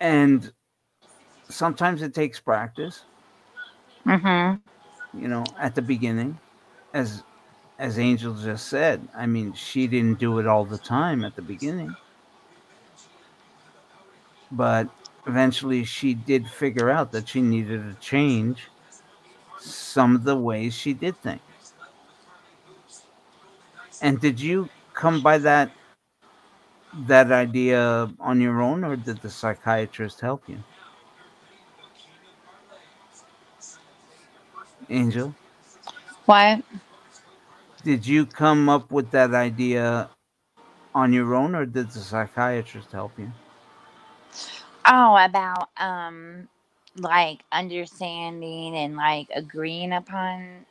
[0.03, 0.53] And
[1.49, 3.07] sometimes it takes practice,
[4.07, 4.57] Mm-hmm.
[5.15, 6.41] you know, at the beginning,
[6.93, 7.25] as
[7.79, 9.09] as Angel just said.
[9.17, 11.97] I mean, she didn't do it all the time at the beginning.
[14.51, 14.91] But
[15.27, 18.73] eventually she did figure out that she needed to change
[19.59, 21.43] some of the ways she did things.
[24.01, 25.73] And did you come by that
[26.93, 30.65] that idea on your own or did the psychiatrist help you?
[34.89, 35.37] Angel,
[36.27, 36.63] What?
[37.85, 40.11] did you come up with that idea
[40.95, 43.33] on your own or did the psychiatrist help you?
[44.87, 46.49] Oh, about um,
[46.97, 50.67] like understanding and like agreeing upon.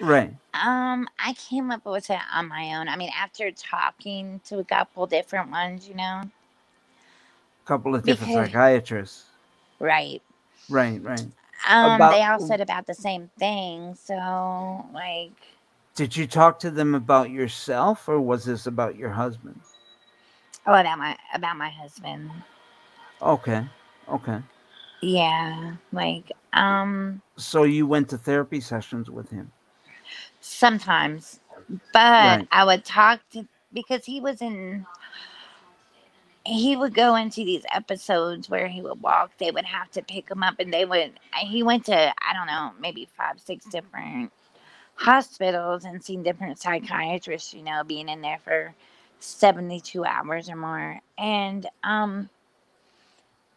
[0.00, 0.34] Right.
[0.54, 2.88] Um, I came up with it on my own.
[2.88, 6.22] I mean, after talking to a couple different ones, you know.
[6.22, 9.24] A couple of different Because- psychiatrists.
[9.80, 10.22] Right.
[10.68, 11.26] Right, right.
[11.68, 13.94] Um, they all said about the same thing.
[13.94, 15.32] So, like,
[15.94, 19.60] Did you talk to them about yourself or was this about your husband?
[20.66, 22.30] oh, about my about my husband.
[23.20, 23.66] Okay.
[24.08, 24.40] Okay.
[25.00, 29.50] Yeah, like, um, So you went to therapy sessions with him.
[30.48, 31.40] Sometimes,
[31.92, 32.48] but Right.
[32.50, 34.86] I would talk to because he was in.
[36.46, 39.32] He would go into these episodes where he would walk.
[39.38, 41.18] They would have to pick him up, and they would.
[41.36, 44.32] He went to I don't know, maybe five, six different
[44.94, 47.54] hospitals and seen different psychiatrists.
[47.54, 48.74] You know, being in there for
[49.20, 52.30] seventy-two hours or more, and um,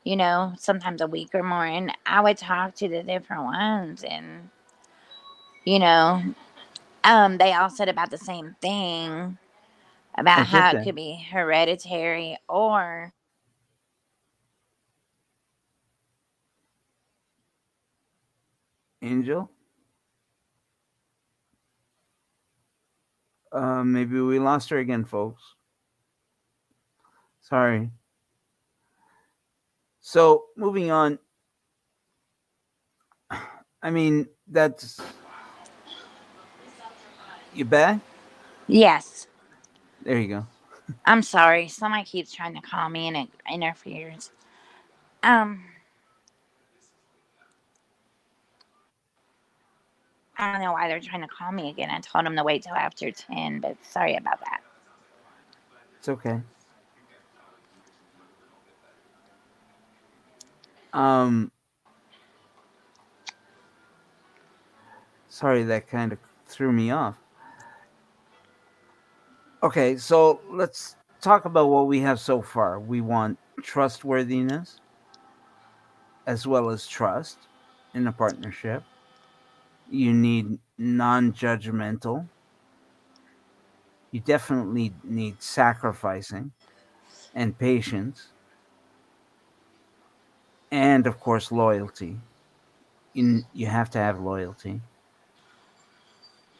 [0.03, 1.65] you know, sometimes a week or more.
[1.65, 4.49] And I would talk to the different ones, and
[5.65, 6.21] you know,
[7.04, 9.38] um, they all said about the same thing
[10.18, 13.14] about Oh, how it could be hereditary or
[19.02, 19.49] Angel?
[23.52, 25.41] Uh, maybe we lost her again, folks.
[27.41, 27.91] Sorry.
[30.02, 31.20] So, moving on.
[33.84, 35.02] I mean, that's.
[37.54, 37.99] You back?
[38.68, 39.28] yes.
[40.04, 40.45] There you go.
[41.06, 41.68] I'm sorry.
[41.68, 44.32] Somebody keeps trying to call me and it interferes.
[45.24, 45.64] Um,
[50.38, 51.89] I don't know why they're trying to call me again.
[51.91, 54.62] I told them to wait till after 10, but sorry about that.
[55.99, 56.41] It's okay.
[60.93, 61.52] Um,
[65.30, 67.18] sorry, that kind of threw me off.
[69.64, 72.80] Okay, so let's talk about what we have so far.
[72.80, 74.80] We want trustworthiness
[76.26, 77.38] as well as trust
[77.93, 78.82] in a partnership.
[79.88, 82.28] You need non judgmental.
[84.09, 86.51] You definitely need sacrificing
[87.36, 88.30] and patience.
[90.72, 92.20] And of course, loyalty.
[93.14, 94.82] You, you have to have loyalty.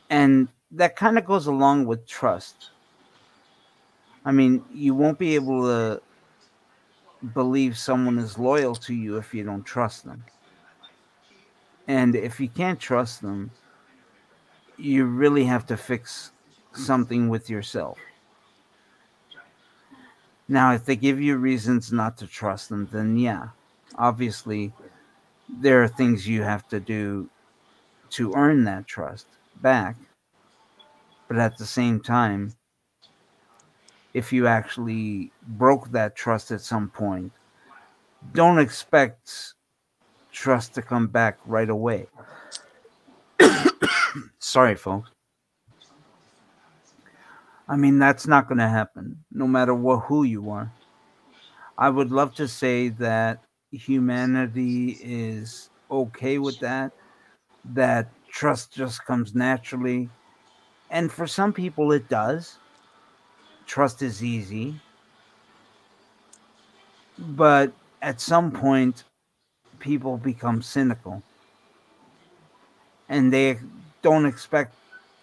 [0.10, 2.70] And that kind of goes along with trust.
[4.24, 6.02] I mean, you won't be able to
[7.34, 10.24] believe someone is loyal to you if you don't trust them.
[11.88, 13.52] And if you can't trust them,
[14.78, 16.32] you really have to fix
[16.74, 17.98] something with yourself.
[20.48, 23.50] Now, if they give you reasons not to trust them, then yeah,
[23.98, 24.74] obviously
[25.50, 27.30] there are things you have to do
[28.12, 29.28] to earn that trust
[29.62, 29.96] back.
[31.28, 32.54] But at the same time,
[34.14, 37.32] if you actually broke that trust at some point,
[38.34, 39.54] don't expect
[40.32, 42.08] trust to come back right away.
[44.40, 45.10] Sorry, folks.
[47.68, 50.72] I mean, that's not going to happen, no matter what who you are.
[51.78, 56.92] I would love to say that humanity is okay with that,
[57.74, 60.10] that trust just comes naturally.
[60.90, 62.58] And for some people, it does.
[63.72, 64.76] Trust is easy.
[67.18, 69.06] But at some point,
[69.80, 71.24] people become cynical
[73.08, 73.60] and they
[74.02, 74.76] don't expect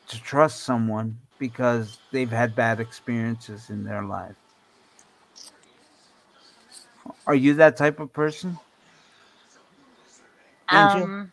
[0.07, 4.37] to trust someone because they've had bad experiences in their life.
[7.27, 8.59] Are you that type of person?
[10.71, 11.33] Um,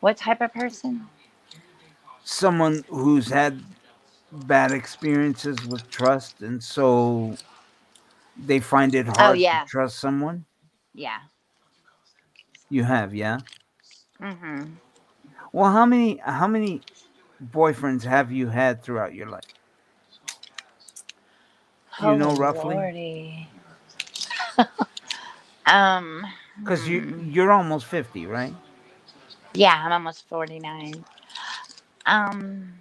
[0.00, 1.06] what type of person?
[2.30, 3.60] Someone who's had
[4.30, 7.34] bad experiences with trust and so
[8.36, 9.64] they find it hard Oh, yeah.
[9.64, 10.44] to trust someone?
[10.94, 11.18] Yeah.
[12.68, 13.40] You have, yeah?
[14.22, 14.74] Mm-hmm.
[15.52, 16.82] Well, how many how many
[17.52, 19.52] boyfriends have you had throughout your life?
[22.00, 22.76] Do you know roughly?
[22.76, 23.48] Oh, Lordy.
[25.66, 26.24] um.
[26.60, 27.30] Because you hmm.
[27.30, 28.54] you're almost fifty, right?
[29.54, 31.04] Yeah, I'm almost 49.
[32.06, 32.74] Um.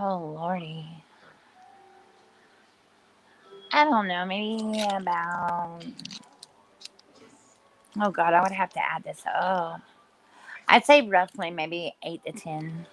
[0.00, 0.86] Oh lordy.
[3.72, 4.24] I don't know.
[4.26, 5.80] Maybe about.
[8.00, 9.80] Oh God, I would have to add this up.
[10.68, 12.86] I'd say roughly maybe eight to ten.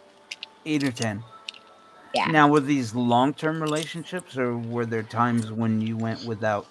[0.66, 1.26] Eight or ten.
[2.14, 2.32] Yeah.
[2.32, 6.70] Now, were these long term relationships, or were there times when you went without?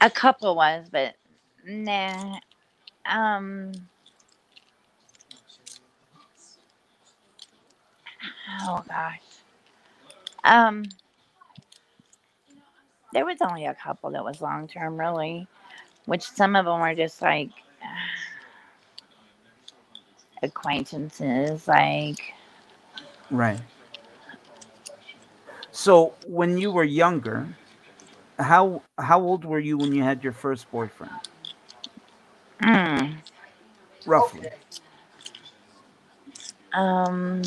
[0.00, 1.14] A couple was, but
[1.66, 2.38] nah.
[3.06, 3.72] Um.
[8.62, 9.20] Oh gosh.
[10.44, 10.84] Um.
[13.12, 15.46] There was only a couple that was long term, really,
[16.06, 17.50] which some of them were just like
[20.42, 22.34] acquaintances, like
[23.30, 23.60] Right.
[25.70, 27.48] So, when you were younger,
[28.38, 31.12] how how old were you when you had your first boyfriend?
[32.62, 33.16] mm,
[34.04, 34.48] Roughly.
[36.72, 37.42] um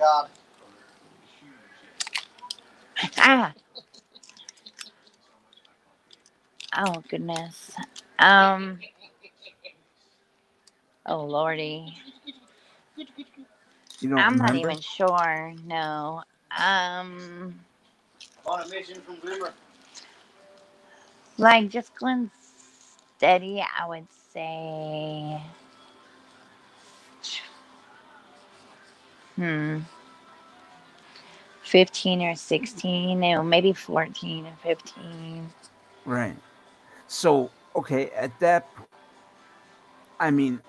[0.00, 1.50] On a mission from
[3.18, 3.18] God.
[3.18, 3.54] ah
[6.76, 7.72] oh goodness
[8.18, 8.80] um
[11.06, 11.94] oh lordy
[14.00, 15.54] You don't I'm not even sure.
[15.66, 16.22] No.
[16.58, 17.60] Um,
[18.46, 19.52] On a mission from Glimmer.
[21.38, 22.30] like just going
[23.18, 25.42] steady, I would say.
[29.40, 29.78] Hmm.
[31.62, 35.48] 15 or 16, no, maybe 14 and 15.
[36.04, 36.36] Right.
[37.08, 38.68] So, okay, at that,
[40.18, 40.60] I mean,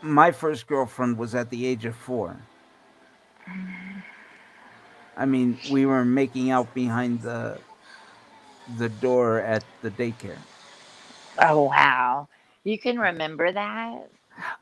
[0.00, 2.36] my first girlfriend was at the age of four.
[5.16, 7.58] I mean, we were making out behind the
[8.78, 10.38] the door at the daycare.
[11.40, 12.28] Oh, wow.
[12.62, 14.08] You can remember that?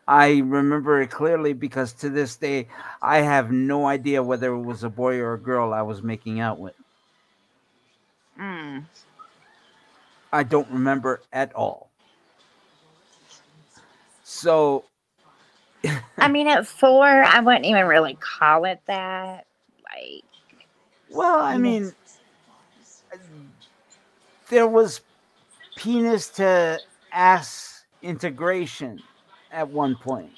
[0.06, 2.68] I remember it clearly because to this day,
[3.02, 6.40] I have no idea whether it was a boy or a girl I was making
[6.40, 6.74] out with.
[8.36, 8.80] Hmm.
[10.32, 11.88] I don't remember at all.
[14.22, 14.84] So,
[16.18, 19.46] I mean, at four, I wouldn't even really call it that.
[19.84, 20.24] Like,
[21.10, 21.92] well, I mean,
[24.50, 25.00] there was
[25.76, 26.78] penis to
[27.12, 29.02] ass integration
[29.50, 30.32] at one point.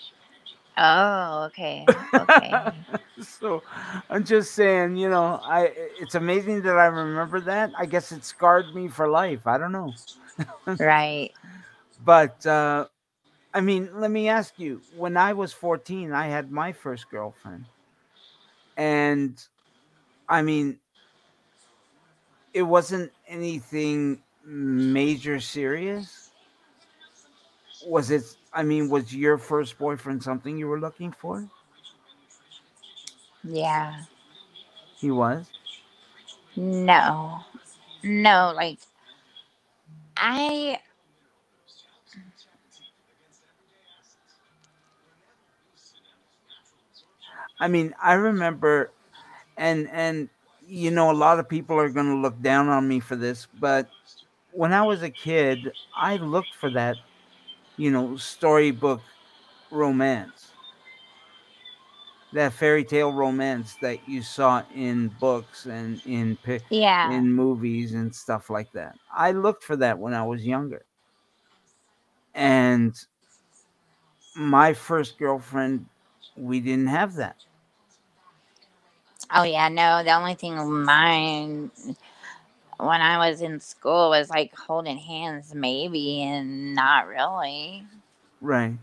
[0.76, 1.86] oh, okay.
[2.16, 2.64] Okay.
[3.20, 3.62] so
[4.08, 7.72] I'm just saying, you know, I it's amazing that I remember that.
[7.76, 9.46] I guess it scarred me for life.
[9.46, 9.92] I don't know.
[10.78, 11.30] right.
[12.04, 12.86] But uh
[13.52, 17.64] I mean, let me ask you, when I was 14, I had my first girlfriend.
[18.76, 19.44] And
[20.28, 20.78] I mean,
[22.54, 26.30] it wasn't anything major serious.
[27.86, 31.48] Was it I mean, was your first boyfriend something you were looking for?
[33.44, 34.04] Yeah.
[34.96, 35.50] He was.
[36.56, 37.40] No.
[38.02, 38.78] No, like
[40.16, 40.80] I
[47.60, 48.90] I mean, I remember,
[49.56, 50.28] and and
[50.66, 53.46] you know, a lot of people are going to look down on me for this,
[53.58, 53.88] but
[54.52, 56.96] when I was a kid, I looked for that,
[57.80, 59.00] you know, storybook
[59.70, 60.48] romance,
[62.34, 66.36] that fairy tale romance that you saw in books and in
[66.68, 67.10] yeah.
[67.10, 68.96] in movies and stuff like that.
[69.10, 70.84] I looked for that when I was younger,
[72.34, 72.94] and
[74.36, 75.86] my first girlfriend,
[76.36, 77.36] we didn't have that.
[79.34, 81.70] Oh yeah, no, the only thing mine
[82.86, 87.86] when I was in school was like holding hands maybe and not really.
[88.40, 88.78] Right.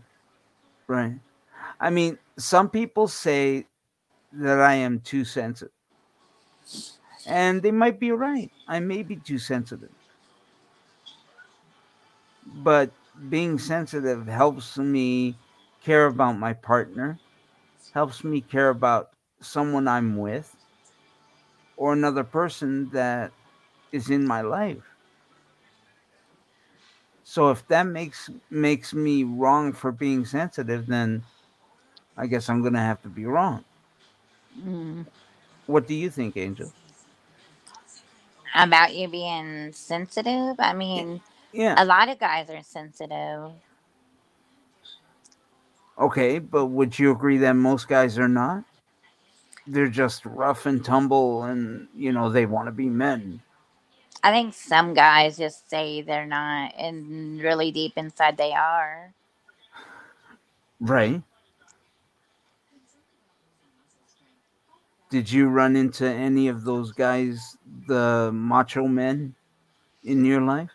[0.88, 1.20] Right.
[1.80, 3.68] I mean, some people say
[4.32, 5.72] that I am too sensitive.
[7.24, 8.50] And they might be right.
[8.66, 9.94] I may be too sensitive.
[12.42, 12.96] But
[13.28, 15.38] being sensitive helps me
[15.80, 17.20] care about my partner,
[17.90, 19.10] helps me care about
[19.42, 20.56] someone I'm with.
[21.76, 23.37] or another person that
[23.92, 24.82] is in my life.
[27.24, 31.24] So if that makes makes me wrong for being sensitive, then
[32.16, 33.64] I guess I'm gonna have to be wrong.
[34.58, 35.06] Mm.
[35.66, 36.72] What do you think, Angel?
[38.54, 40.56] About you being sensitive?
[40.58, 41.20] I mean,
[41.52, 41.76] Yeah.
[41.76, 43.52] a lot of guys are sensitive.
[45.98, 48.64] Okay, but would you agree that most guys are not?
[49.66, 53.40] They're just rough and tumble and you know, they want to be men.
[54.22, 59.14] I think some guys just say they're not, and really deep inside they are.
[60.80, 61.22] Right.
[65.10, 67.56] Did you run into any of those guys,
[67.86, 69.34] the macho men
[70.04, 70.70] in your life?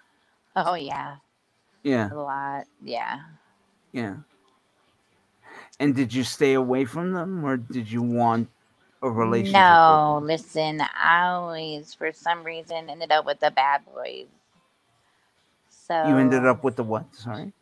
[0.55, 1.17] Oh, yeah.
[1.83, 2.65] Yeah, A lot.
[2.83, 3.21] Yeah.
[3.91, 4.17] yeah.
[5.79, 8.49] And did you stay away from them or did you want
[9.03, 9.79] a relationship?
[9.91, 14.27] No, listen, I always, for some reason, ended up with the bad boys.
[15.69, 15.93] So?
[16.01, 17.13] You ended up with the what?
[17.15, 17.53] Sorry.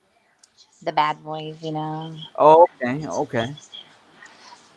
[0.82, 2.16] the bad boys, you know.
[2.36, 3.56] Oh, okay, okay.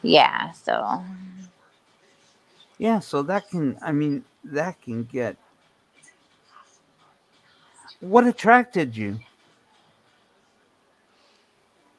[0.03, 0.53] Yeah.
[0.53, 1.03] So
[2.79, 5.37] Yeah, so that can I mean that can get
[8.01, 9.21] What attracted you?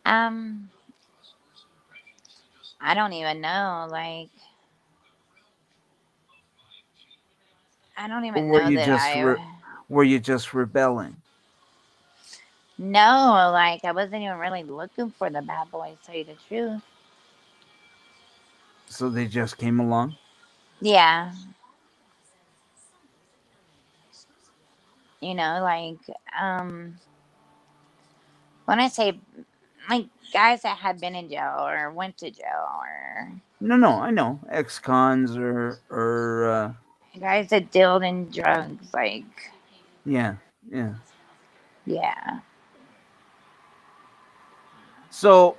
[0.05, 0.69] um,
[2.79, 3.87] I don't even know.
[3.89, 4.29] Like,
[7.97, 9.23] I don't even were know you that just I.
[9.23, 9.37] re-
[9.89, 11.17] Were you just rebelling?
[12.77, 15.97] no, like I wasn't even really looking for the bad boys.
[16.01, 16.81] To tell you the truth.
[18.87, 20.15] So they just came along?
[20.81, 21.33] Yeah.
[25.21, 25.99] You know, like
[26.39, 26.95] um
[28.65, 29.19] when I say
[29.89, 34.11] like guys that had been in jail or went to jail or No, no, I
[34.11, 34.39] know.
[34.49, 36.73] Ex-cons or or uh
[37.19, 39.23] guys that dealt in drugs, like
[40.05, 40.35] yeah,
[40.71, 40.93] yeah.
[41.85, 42.39] yeah.
[45.09, 45.57] So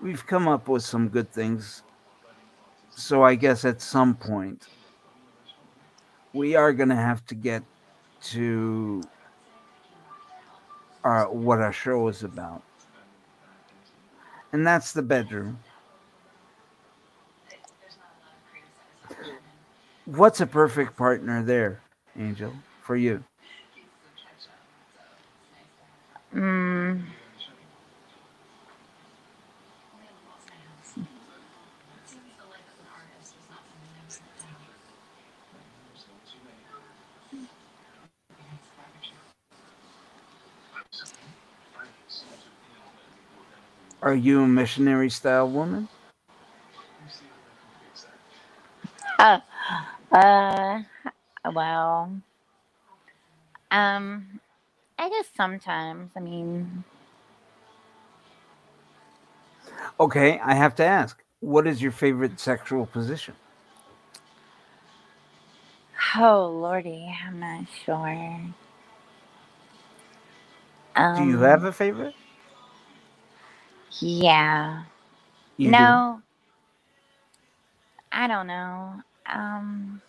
[0.00, 1.82] we've come up with some good things.
[2.90, 4.66] So I guess at some point
[6.32, 7.62] we are going to have to get
[8.22, 9.02] to
[11.04, 12.62] our what our show is about.
[14.52, 15.58] And that's the bedroom.
[20.06, 21.80] What's a perfect partner there,
[22.16, 22.52] Angel,
[22.82, 23.24] for you?
[26.34, 27.02] Mm.
[44.02, 45.88] Are you a missionary style woman?
[49.18, 49.40] Uh,
[50.12, 50.82] uh
[51.54, 52.12] well
[53.70, 54.40] um
[54.98, 56.10] I guess sometimes.
[56.16, 56.84] I mean
[60.00, 61.22] Okay, I have to ask.
[61.40, 63.36] What is your favorite sexual position?
[66.16, 68.40] oh lordy, I'm not sure.
[70.96, 72.16] Um, Do you have a favorite?
[74.00, 74.84] Yeah.
[75.58, 76.00] You do?
[76.04, 76.22] no.
[78.12, 79.02] I don't know.
[79.32, 80.00] Um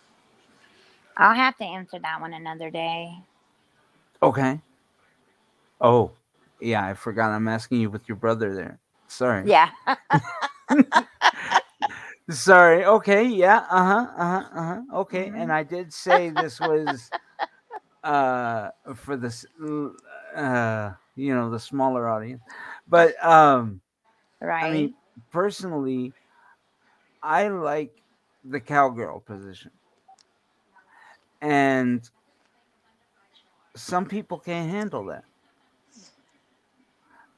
[1.16, 3.12] I'll have to answer that one another day.
[4.22, 4.60] Okay.
[5.80, 6.12] Oh,
[6.60, 7.30] yeah, I forgot.
[7.30, 8.78] I'm asking you with your brother there.
[9.08, 9.44] Sorry.
[9.46, 9.70] Yeah.
[12.30, 12.84] Sorry.
[12.84, 13.24] Okay.
[13.24, 13.64] Yeah.
[13.70, 14.06] Uh huh.
[14.16, 14.48] Uh huh.
[14.54, 14.80] Uh huh.
[15.00, 15.30] Okay.
[15.30, 15.42] Mhm.
[15.42, 17.12] And I did say this was
[18.04, 19.44] uh for this
[20.36, 22.42] uh you know the smaller audience,
[22.88, 23.80] but um
[24.40, 24.64] right.
[24.64, 24.94] I mean
[25.32, 26.12] personally,
[27.22, 27.92] I like
[28.44, 29.70] the cowgirl position,
[31.40, 32.08] and
[33.76, 35.24] some people can't handle that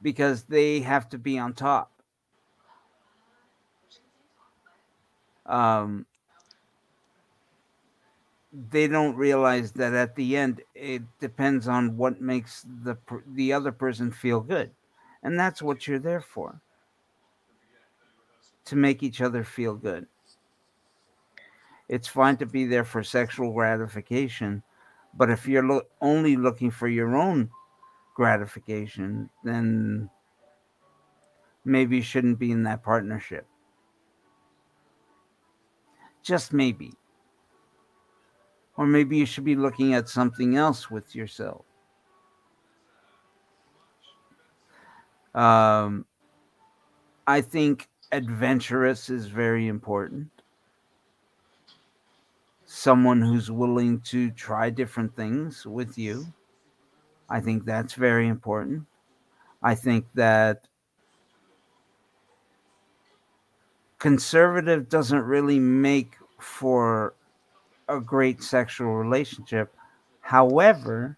[0.01, 1.91] because they have to be on top.
[5.45, 6.05] Um,
[8.69, 12.97] they don't realize that at the end it depends on what makes the
[13.33, 14.71] the other person feel good,
[15.23, 16.61] and that's what you're there for.
[18.65, 20.07] To make each other feel good.
[21.91, 24.63] It's fine to be there for sexual gratification,
[25.13, 27.49] but if you're lo- only looking for your own
[28.15, 30.09] gratification, then
[31.65, 33.45] maybe you shouldn't be in that partnership.
[36.23, 36.93] Just maybe.
[38.77, 41.65] Or maybe you should be looking at something else with yourself.
[45.35, 46.05] Um,
[47.27, 50.40] I think adventurous is very important.
[52.73, 56.25] Someone who's willing to try different things with you.
[57.29, 58.85] I think that's very important.
[59.61, 60.69] I think that
[63.99, 67.13] conservative doesn't really make for
[67.89, 69.75] a great sexual relationship.
[70.21, 71.17] However,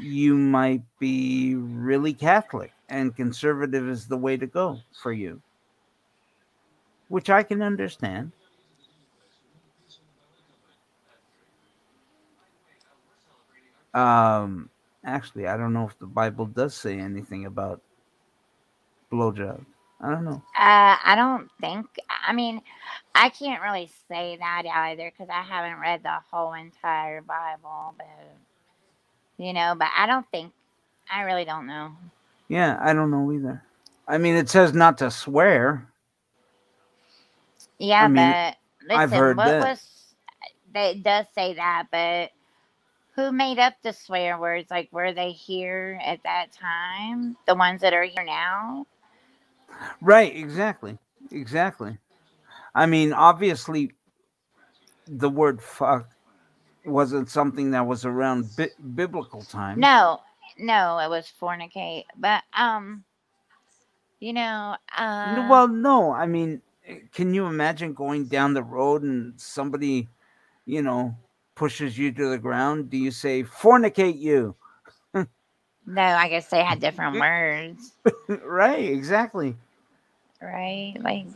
[0.00, 5.42] you might be really Catholic and conservative is the way to go for you,
[7.08, 8.32] which I can understand.
[13.94, 14.68] Um,
[15.04, 17.80] actually, I don't know if the Bible does say anything about
[19.12, 19.64] blowjob.
[20.00, 20.42] I don't know.
[20.58, 21.86] Uh, I don't think.
[22.26, 22.60] I mean,
[23.14, 28.06] I can't really say that either because I haven't read the whole entire Bible, but
[29.38, 30.52] you know, but I don't think.
[31.10, 31.92] I really don't know.
[32.48, 33.62] Yeah, I don't know either.
[34.08, 35.88] I mean, it says not to swear.
[37.78, 39.60] Yeah, mean, but listen, I've heard what that.
[39.60, 39.90] was?
[40.74, 42.30] It does say that, but
[43.14, 44.70] who made up the swear words?
[44.70, 47.36] Like, were they here at that time?
[47.46, 48.86] The ones that are here now?
[50.00, 50.98] Right, exactly.
[51.30, 51.98] Exactly.
[52.74, 53.92] I mean, obviously,
[55.06, 56.08] the word fuck
[56.84, 59.80] wasn't something that was around bi- biblical times.
[59.80, 60.20] No,
[60.58, 62.04] no, it was fornicate.
[62.16, 63.04] But um,
[64.20, 66.12] you know, uh, Well, no.
[66.12, 70.08] I mean, eh, can you imagine going down the road and somebody,
[70.66, 71.16] you know,
[71.56, 72.90] pushes you to the ground?
[72.90, 74.56] Do you say fornicate you?
[75.86, 77.92] no, I guess they had different words,
[78.44, 79.56] right, exactly.
[80.42, 80.94] right?
[81.00, 81.26] Like,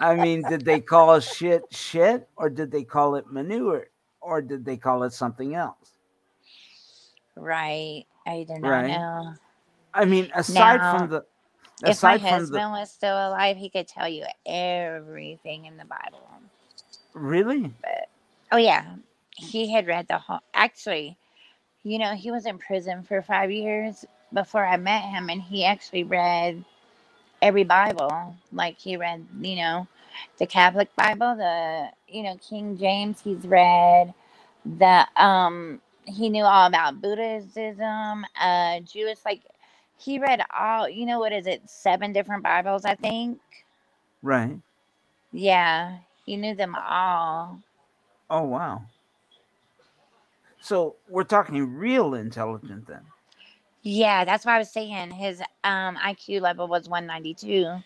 [0.00, 3.88] I mean, did they call shit shit or did they call it manure
[4.20, 5.92] or did they call it something else?
[7.36, 8.04] right?
[8.26, 8.86] I do not Right.
[8.86, 9.34] know.
[9.94, 11.24] I mean, aside Now, from the
[11.84, 16.28] If my husband the was still alive, he could tell you everything in the Bible.
[17.14, 17.72] Really
[18.50, 18.96] Oh yeah,
[19.36, 20.40] he had read the whole.
[20.54, 21.16] Actually,
[21.82, 25.64] you know, he was in prison for five years before I met him, and he
[25.64, 26.64] actually read
[27.42, 28.34] every Bible.
[28.52, 29.86] Like he read, you know,
[30.38, 33.20] the Catholic Bible, the you know King James.
[33.22, 34.14] He's read
[34.64, 35.80] the um.
[36.06, 39.18] He knew all about Buddhism, uh, Jewish.
[39.24, 39.42] Like
[39.98, 40.88] he read all.
[40.88, 41.68] You know what is it?
[41.68, 43.40] Seven different Bibles, I think.
[44.22, 44.58] right.
[45.32, 45.98] Yeah,
[46.28, 47.60] he knew them all.
[48.30, 48.82] Oh wow.
[50.60, 53.02] So we're talking real intelligent then.
[53.82, 57.82] Yeah, that's why I was saying his um IQ level was 192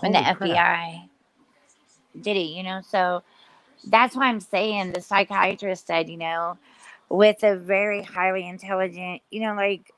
[0.00, 0.60] when the crap.
[0.60, 1.08] FBI
[2.20, 2.82] did it, you know.
[2.88, 3.22] So
[3.86, 6.58] that's why I'm saying the psychiatrist said, you know,
[7.10, 9.92] with a very highly intelligent, you know, like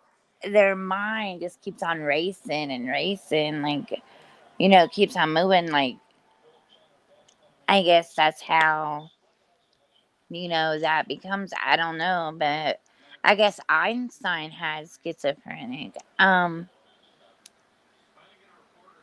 [0.44, 4.02] their mind just keeps on racing and racing, like,
[4.58, 5.70] you know, keeps on moving.
[5.70, 5.96] Like,
[7.68, 9.10] I guess that's how,
[10.30, 11.52] you know, that becomes.
[11.64, 12.80] I don't know, but
[13.24, 15.96] I guess Einstein had schizophrenic.
[16.18, 16.68] Um,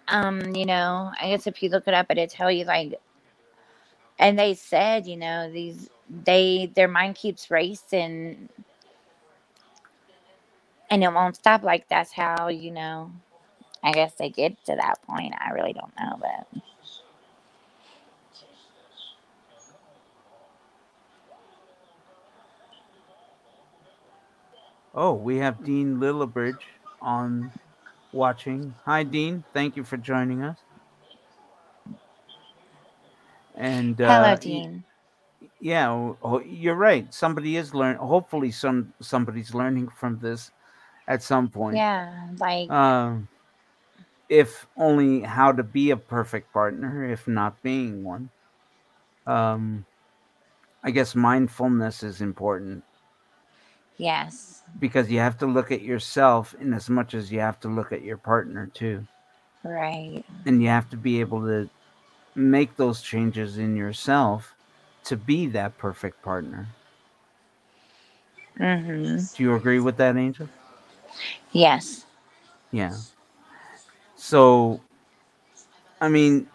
[0.07, 2.99] um, you know, I guess if you look it up, it'll tell you like,
[4.19, 8.49] and they said, you know, these they their mind keeps racing,
[10.91, 11.63] and it won't stop.
[11.63, 13.11] Like that's how you know.
[13.83, 15.33] I guess they get to that point.
[15.39, 16.61] I really don't know, but
[25.01, 26.59] Oh, we have Dean Lillibridge
[27.01, 27.53] on
[28.11, 28.75] watching.
[28.83, 29.45] Hi, Dean.
[29.53, 30.57] Thank you for joining us.
[33.55, 34.83] And uh, hello, Dean.
[35.61, 37.13] yeah, oh, you're right.
[37.13, 37.95] Somebody is learn.
[37.95, 40.51] Hopefully, some somebody's learning from this
[41.07, 41.77] at some point.
[41.77, 43.29] Yeah, like Um,
[44.27, 48.29] if only how to be a perfect partner, if not being one.
[49.25, 49.85] Um,
[50.83, 52.83] I guess mindfulness is important
[53.99, 57.69] yes, because you have to look at yourself in as much as you have to
[57.69, 59.05] look at your partner too,
[59.63, 60.23] right.
[60.47, 61.69] and you have to be able to
[62.35, 64.55] make those changes in yourself
[65.05, 66.67] to be that perfect partner.
[68.59, 69.35] Mhm.
[69.35, 70.49] Do you agree with that, Angel?
[71.51, 72.05] Yes.
[72.71, 72.95] Yeah.
[74.15, 74.81] So,
[76.01, 76.47] I mean,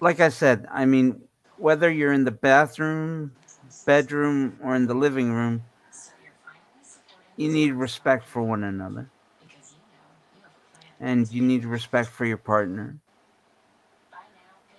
[0.00, 1.20] like I said, I mean,
[1.58, 3.32] whether you're in the bathroom,
[3.86, 5.62] bedroom, or in the living room,
[7.38, 9.08] you need respect for one another.
[11.00, 12.96] And you need respect for your partner.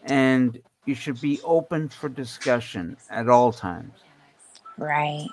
[0.03, 3.93] And you should be open for discussion at all times.
[4.77, 5.29] Right.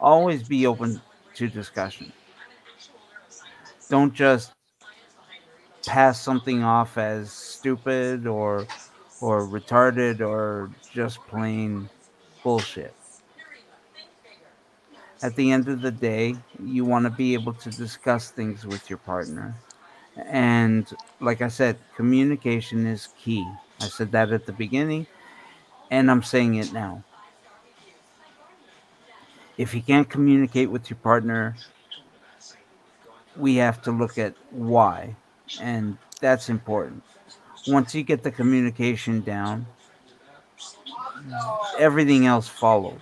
[0.00, 1.02] Always be open
[1.34, 2.10] to discussion.
[3.90, 4.52] Don't just
[5.84, 8.66] pass something off as stupid or
[9.20, 11.90] or retarded or just plain
[12.42, 12.94] bullshit.
[15.24, 18.90] At the end of the day, you want to be able to discuss things with
[18.90, 19.54] your partner.
[20.18, 20.86] And
[21.18, 23.42] like I said, communication is key.
[23.80, 25.06] I said that at the beginning,
[25.90, 27.04] and I'm saying it now.
[29.56, 31.56] If you can't communicate with your partner,
[33.34, 35.16] we have to look at why,
[35.58, 37.02] and that's important.
[37.66, 39.64] Once you get the communication down,
[41.78, 43.00] everything else follows.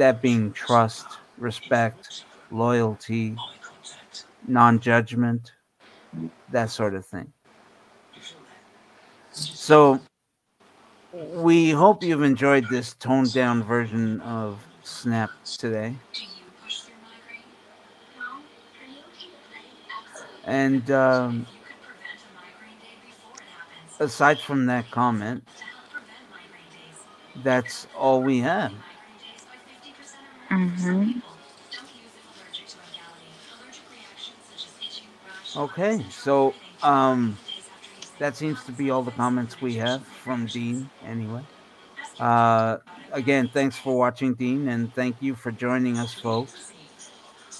[0.00, 1.04] That being trust,
[1.36, 3.36] respect, loyalty,
[4.48, 5.52] non judgment,
[6.50, 7.30] that sort of thing.
[9.30, 10.00] So,
[11.12, 15.94] we hope you've enjoyed this toned down version of Snap today.
[20.46, 21.46] And um,
[23.98, 25.46] aside from that comment,
[27.44, 28.72] that's all we have.
[30.50, 31.20] Mm-hmm.
[35.56, 37.36] Okay, so um,
[38.18, 41.42] that seems to be all the comments we have from Dean, anyway.
[42.18, 42.78] Uh,
[43.12, 46.72] again, thanks for watching, Dean, and thank you for joining us, folks.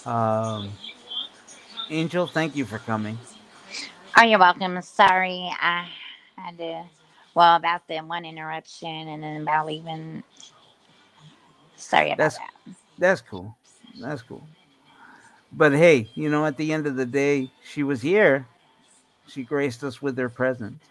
[0.05, 0.78] Um,
[1.91, 3.18] Angel, thank you for coming.
[4.16, 4.80] Oh, you're welcome.
[4.82, 5.88] Sorry, I
[6.36, 6.84] had to.
[7.34, 10.22] Well, about the one interruption, and then about leaving.
[11.76, 12.51] Sorry about That's that.
[13.01, 13.59] That's cool.
[14.01, 14.49] That's cool.
[15.53, 18.49] But hey, you know, at the end of the day, she was here.
[19.27, 20.85] She graced us with her presence.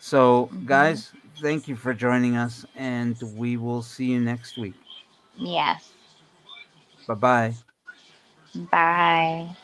[0.00, 4.76] So, hmm guys, thank you for joining us, and we will see you next week.
[5.38, 5.92] Yes.
[7.06, 7.56] Bye bye.
[8.70, 9.56] Bye.